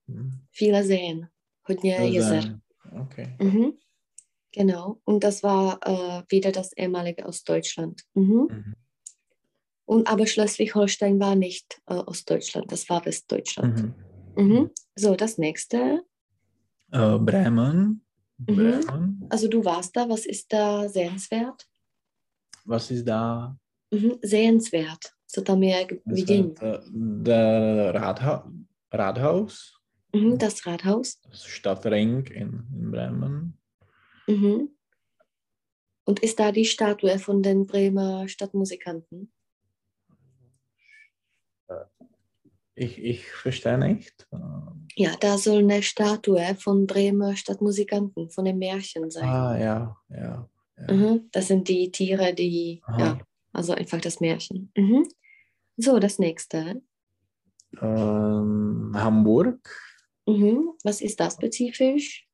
[0.07, 0.41] Mhm.
[0.51, 1.29] Viele Seen.
[1.69, 2.61] Hodně jezer.
[2.93, 3.37] Okay.
[3.41, 3.79] Mhm.
[4.53, 5.01] Genau.
[5.05, 8.03] Und das war äh, wieder das ehemalige Ostdeutschland.
[8.15, 8.49] Mhm.
[8.51, 8.75] Mhm.
[9.87, 13.95] Und aber Schleswig-Holstein war nicht äh, Ostdeutschland, das war Westdeutschland.
[14.37, 14.49] Mhm.
[14.49, 14.71] Mhm.
[14.97, 16.03] So, das nächste.
[16.93, 18.05] Äh, Bremen.
[18.39, 19.27] Bremen.
[19.31, 21.67] Also du warst da, was ist da sehenswert?
[22.65, 23.57] Was ist da?
[23.91, 25.13] Mhm, sehenswert.
[25.35, 26.55] Co tam je vidění?
[27.23, 28.53] Der Ratha
[28.93, 29.73] Rathaus.
[30.13, 31.21] Mhm, das Rathaus.
[31.31, 33.59] Das Stadtring in, in Bremen.
[34.27, 34.69] Mhm.
[36.05, 39.33] Und ist da die Statue von den Bremer Stadtmusikanten?
[42.79, 44.29] Ich, ich verstehe nicht.
[44.97, 49.29] Ja, da soll eine Statue von Bremer Stadtmusikanten, von dem Märchen sein.
[49.29, 50.49] Ah, ja, ja.
[50.79, 50.93] Ja.
[50.93, 52.99] Mhm, das sind die Tiere, die, Aha.
[52.99, 53.19] ja,
[53.53, 54.71] also einfach das Märchen.
[54.77, 55.09] Mhm.
[55.79, 56.83] So, das nächste.
[57.81, 59.59] Ähm, Hamburg.
[60.27, 60.73] Mhm.
[60.85, 62.29] Was ist das spezifisch?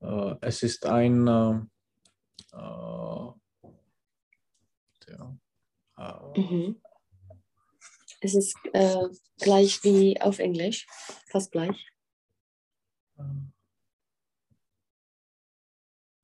[0.00, 1.60] Äh, es ist ein äh,
[2.52, 3.32] äh
[5.06, 5.36] ja,
[5.98, 6.80] äh, mhm.
[8.24, 9.06] Es ist äh,
[9.38, 10.86] gleich wie auf Englisch,
[11.26, 11.86] fast gleich.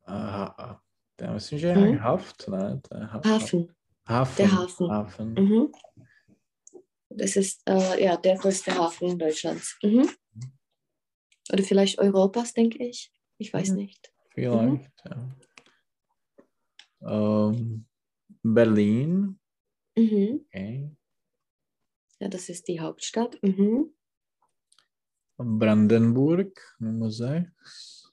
[0.07, 0.82] Aha.
[1.18, 2.03] Der že mhm.
[2.03, 2.80] Haft, ne?
[2.90, 3.76] Haft, Hafen.
[4.09, 4.36] Hafen.
[4.38, 4.90] Der Hafen.
[4.90, 5.34] Hafen.
[5.34, 5.72] Mhm.
[7.11, 9.78] Das ist äh, ja der größte Hafen Deutschlands.
[9.82, 10.09] Mhm.
[11.53, 13.12] Oder vielleicht Europas, denke ich.
[13.36, 13.76] Ich weiß mhm.
[13.76, 14.11] nicht.
[14.30, 15.36] Vielleicht, ja.
[17.03, 17.84] Ähm,
[18.42, 19.38] Berlin.
[19.96, 20.46] Mhm.
[20.46, 20.96] Okay.
[22.20, 23.38] Ja, das ist die Hauptstadt.
[23.42, 23.94] Mhm.
[25.38, 28.12] Brandenburg, Nummer 6.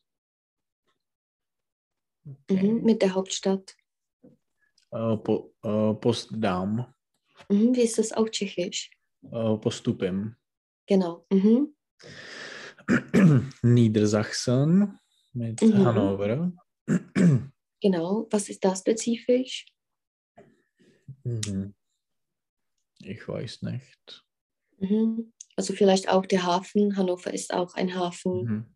[2.25, 2.71] Okay.
[2.71, 3.75] Mhm, mit der Hauptstadt.
[4.91, 6.93] Uh, po, uh, Postdam.
[7.49, 8.91] Mhm, wie ist das auf Tschechisch?
[9.23, 10.37] Uh, postupem.
[10.85, 11.25] Genau.
[11.29, 11.75] Mhm.
[13.61, 14.97] Niedersachsen
[15.33, 15.85] mit mhm.
[15.85, 16.53] Hannover.
[17.81, 18.27] genau.
[18.31, 19.65] Was ist da spezifisch?
[21.25, 21.76] Mhm.
[23.07, 24.25] Ich weiß nicht.
[24.79, 25.33] Mhm.
[25.55, 26.97] Also vielleicht auch der Hafen.
[26.97, 28.75] Hannover ist auch ein Hafen mhm.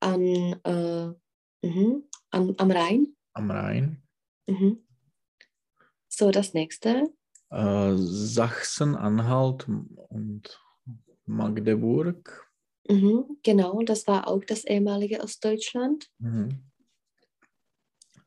[0.00, 0.22] an
[0.64, 1.14] äh,
[1.62, 2.04] Mhm.
[2.30, 3.16] Am, am Rhein?
[3.34, 4.02] Am Rhein.
[4.46, 4.78] Mhm.
[6.08, 7.12] So, das nächste.
[7.50, 9.68] Äh, Sachsen-Anhalt
[10.08, 10.60] und
[11.26, 12.48] Magdeburg.
[12.88, 16.08] Mhm, genau, das war auch das ehemalige Ostdeutschland.
[16.18, 16.64] Mhm.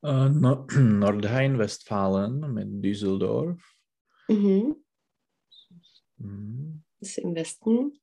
[0.04, 3.60] Äh, no Nordrhein-Westfalen mit Düsseldorf.
[4.28, 4.83] Mhm.
[6.24, 6.84] Mhm.
[7.00, 8.00] Das ist im Westen.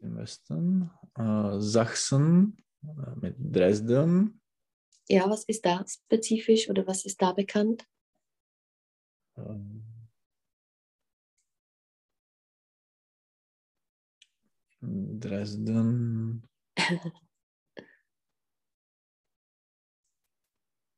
[0.00, 0.90] Im Westen.
[1.16, 4.40] Äh, Sachsen äh, mit Dresden
[5.08, 7.86] ja, was ist da spezifisch oder was ist da bekannt?
[9.36, 9.84] Ähm,
[14.80, 16.46] Dresden.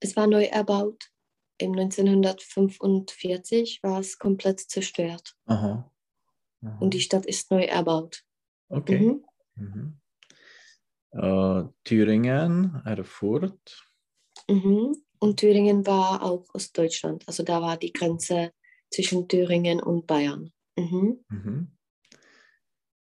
[0.01, 1.11] es war neu erbaut.
[1.59, 5.35] Im 1945 war es komplett zerstört.
[5.47, 5.91] Aha.
[6.67, 6.79] Aha.
[6.81, 8.23] Und die Stadt ist neu erbaut.
[8.69, 8.99] Okay.
[8.99, 9.25] Mhm.
[9.55, 10.01] Mhm.
[11.13, 13.85] Uh, Thüringen, Erfurt.
[14.49, 14.97] Mhm.
[15.19, 17.27] Und Thüringen war auch Ostdeutschland.
[17.27, 18.53] Also da war die Grenze
[18.91, 20.53] zwischen Thüringen und Bayern.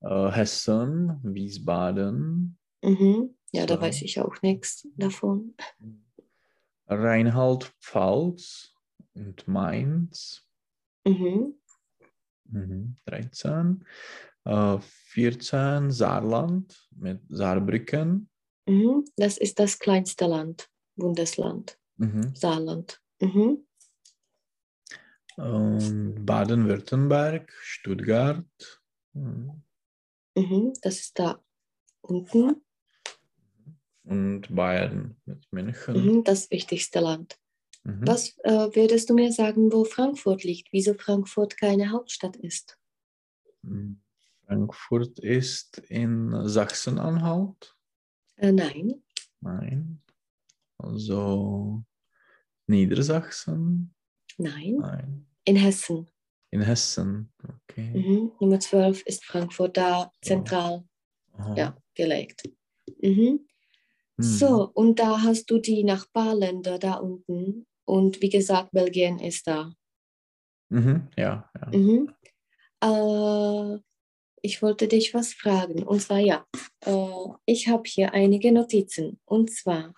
[0.02, 2.58] Äh, Hessen, Wiesbaden.
[2.82, 3.34] Mhm.
[3.52, 3.66] Ja, so.
[3.68, 5.54] da weiß ich auch nichts davon.
[6.88, 8.74] Rheinland-Pfalz
[9.14, 10.46] und Mainz.
[11.06, 11.54] Mhm.
[12.52, 12.96] Mhm.
[13.06, 13.84] 13.
[14.44, 18.28] Äh, 14 Saarland mit Saarbrücken.
[18.66, 19.04] Mhm.
[19.16, 21.78] Das ist das kleinste Land, Bundesland.
[21.96, 22.34] Mhm.
[22.34, 23.00] Saarland.
[23.20, 23.66] Mhm.
[25.36, 28.44] Und Baden-Württemberg, Stuttgart.
[29.14, 29.62] Mhm.
[30.36, 30.72] mhm.
[30.82, 31.42] Das ist da
[32.02, 32.62] unten.
[34.04, 35.94] Und Bayern mit München.
[35.94, 37.38] Mhm, das wichtigste Land.
[37.84, 38.06] Mhm.
[38.06, 40.72] Was äh, würdest du mir sagen, wo Frankfurt liegt?
[40.72, 42.78] Wieso Frankfurt keine Hauptstadt ist?
[43.64, 44.00] Hm,
[44.46, 47.76] Frankfurt ist in Sachsen-Anhalt?
[48.36, 49.02] Äh, nein.
[49.40, 50.00] Nein.
[50.78, 51.82] Also
[52.66, 53.94] Niedersachsen?
[54.38, 54.76] Nein.
[54.78, 55.26] Nein.
[55.44, 56.08] In Hessen.
[56.50, 57.90] In Hessen, okay.
[57.94, 58.32] Mhm.
[58.38, 60.84] Nummer 12 ist Frankfurt da zentral
[61.38, 61.54] oh.
[61.56, 62.42] ja, gelegt.
[63.00, 63.46] Mhm.
[64.16, 64.22] Mhm.
[64.22, 67.66] So, und da hast du die Nachbarländer da unten.
[67.84, 69.72] Und wie gesagt, Belgien ist da.
[70.70, 71.50] Mhm, ja.
[71.54, 71.78] ja.
[71.78, 72.14] Mhm.
[72.82, 73.78] Äh,
[74.42, 75.82] ich wollte dich was fragen.
[75.84, 76.46] Und zwar, ja,
[76.80, 79.20] äh, ich habe hier einige Notizen.
[79.24, 79.94] Und zwar,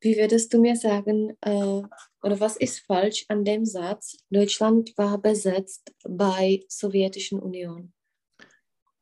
[0.00, 1.82] wie würdest du mir sagen, äh,
[2.22, 7.92] oder was ist falsch an dem Satz, Deutschland war besetzt bei Sowjetischen Union?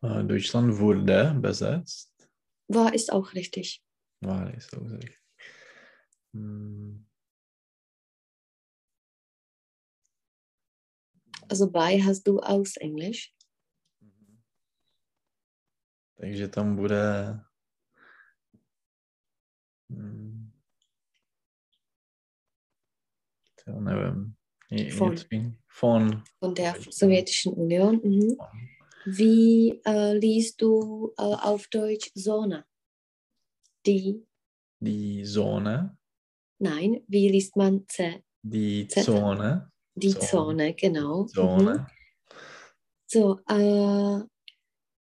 [0.03, 2.13] Äh, Deutschland wurde besetzt.
[2.69, 3.83] War ist auch richtig.
[4.21, 5.19] War ist auch richtig.
[6.35, 7.06] Hm.
[11.49, 13.35] Also bei hast du aus Englisch.
[14.01, 14.43] Mhm.
[16.17, 17.45] Takže tam bude
[19.89, 20.53] hm,
[23.65, 24.37] to nevím.
[24.91, 25.17] Von.
[25.69, 26.23] Von.
[26.41, 28.01] Von der Sowjetischen Union.
[28.03, 28.37] Mhm.
[29.05, 32.65] Wie äh, liest du äh, auf Deutsch Zone?
[33.87, 34.27] Die.
[34.81, 35.97] Die Zone.
[36.59, 38.25] Nein, wie liest man Z?
[38.43, 38.89] Die?
[38.89, 39.71] Zone.
[39.97, 41.25] Die Zone, Zone genau.
[41.25, 41.79] Zone.
[41.79, 41.87] Mhm.
[43.07, 44.25] So, äh,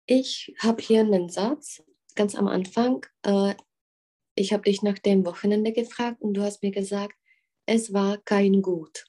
[0.05, 1.83] ich habe hier einen Satz
[2.15, 3.05] ganz am Anfang.
[3.23, 3.55] Äh,
[4.35, 7.15] ich habe dich nach dem Wochenende gefragt und du hast mir gesagt,
[7.65, 9.05] es war kein Gut.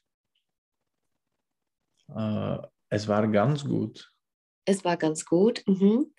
[2.08, 2.58] Äh,
[2.88, 4.12] es war ganz gut.
[4.64, 5.62] Es war ganz gut.
[5.66, 6.12] Mhm.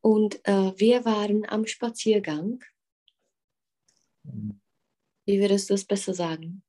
[0.00, 2.64] Und äh, wir waren am Spaziergang.
[4.24, 4.60] Mhm.
[5.24, 6.62] Wie würdest du es besser sagen?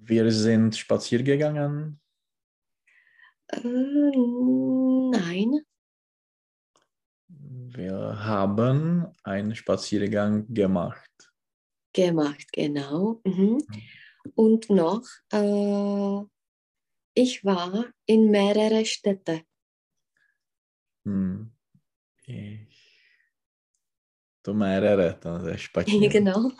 [0.00, 2.00] Wir sind spazieren gegangen.
[3.48, 5.60] Äh, nein.
[7.28, 11.32] Wir haben einen Spaziergang gemacht.
[11.92, 13.20] Gemacht, genau.
[13.24, 13.58] Mhm.
[14.34, 16.24] Und noch, äh,
[17.14, 19.42] ich war in mehrere Städte.
[21.04, 21.52] Hm.
[22.26, 22.68] Ich.
[24.42, 26.10] Du mehrere, dann ist spazieren.
[26.10, 26.52] Genau.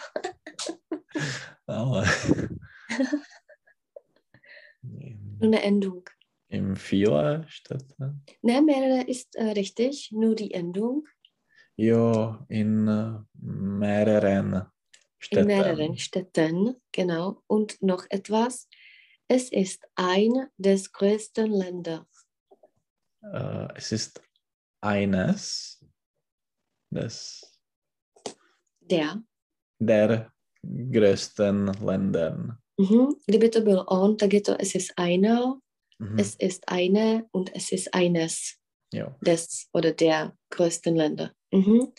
[1.66, 2.06] Aber.
[5.40, 6.08] Eine Endung.
[6.48, 8.24] In vielen Städten?
[8.42, 11.06] Nein, mehrere ist äh, richtig, nur die Endung.
[11.76, 14.66] Ja, in äh, mehreren
[15.18, 15.50] Städten.
[15.50, 17.42] In mehreren Städten, genau.
[17.46, 18.68] Und noch etwas.
[19.28, 22.08] Es ist ein des größten Länder.
[23.22, 24.22] Äh, es ist
[24.80, 25.84] eines
[26.90, 27.60] des
[28.80, 29.22] der
[29.78, 30.32] der
[30.62, 32.58] größten Länder.
[32.78, 33.14] Mhm.
[33.26, 35.58] Kdyby to byl on, tak je to es ist einer,
[35.98, 36.18] mhm.
[36.18, 38.56] es ist eine und es ist eines
[38.92, 39.16] ja.
[39.20, 41.32] des oder der größten Länder.
[41.52, 41.92] Mhm.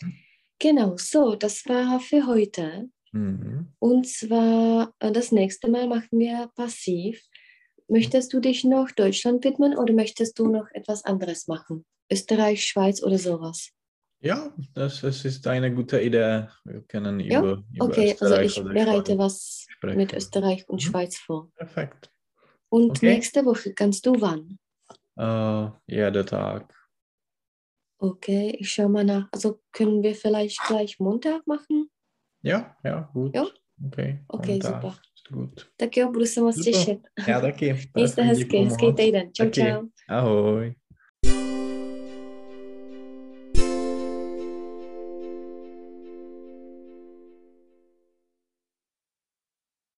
[0.58, 2.88] Genau, so, das war für heute.
[3.12, 3.72] Mhm.
[3.78, 7.22] Und zwar äh, das nächste Mal machen wir passiv.
[7.88, 11.84] Möchtest du dich noch Deutschland widmen oder möchtest du noch etwas anderes machen?
[12.10, 13.70] Österreich, Schweiz oder sowas?
[14.22, 16.46] Ja, das, das ist eine gute Idee.
[16.64, 17.40] Wir können ja?
[17.40, 19.96] über, über okay, also Österreich also ich bereite was sprechen.
[19.96, 20.90] mit Österreich und mhm.
[20.90, 21.50] Schweiz vor.
[21.56, 22.10] Perfekt.
[22.68, 23.14] Und okay.
[23.14, 24.58] nächste Woche kannst du wann?
[25.18, 26.72] Uh, jeder Tag.
[27.98, 29.28] Okay, ich schaue mal nach.
[29.32, 31.90] Also können wir vielleicht gleich Montag machen?
[32.42, 33.34] Ja, ja, gut.
[33.34, 33.48] Jo?
[33.86, 34.82] Okay, okay Montag.
[34.82, 35.00] super.
[35.30, 35.70] Gut.
[35.76, 37.00] Tak jo, budu se moc těšit.
[37.28, 37.90] Já taky.
[37.94, 39.32] Mějte hezky, hezký týden.
[39.32, 39.86] Čau, čau.
[40.08, 40.74] Ahoj.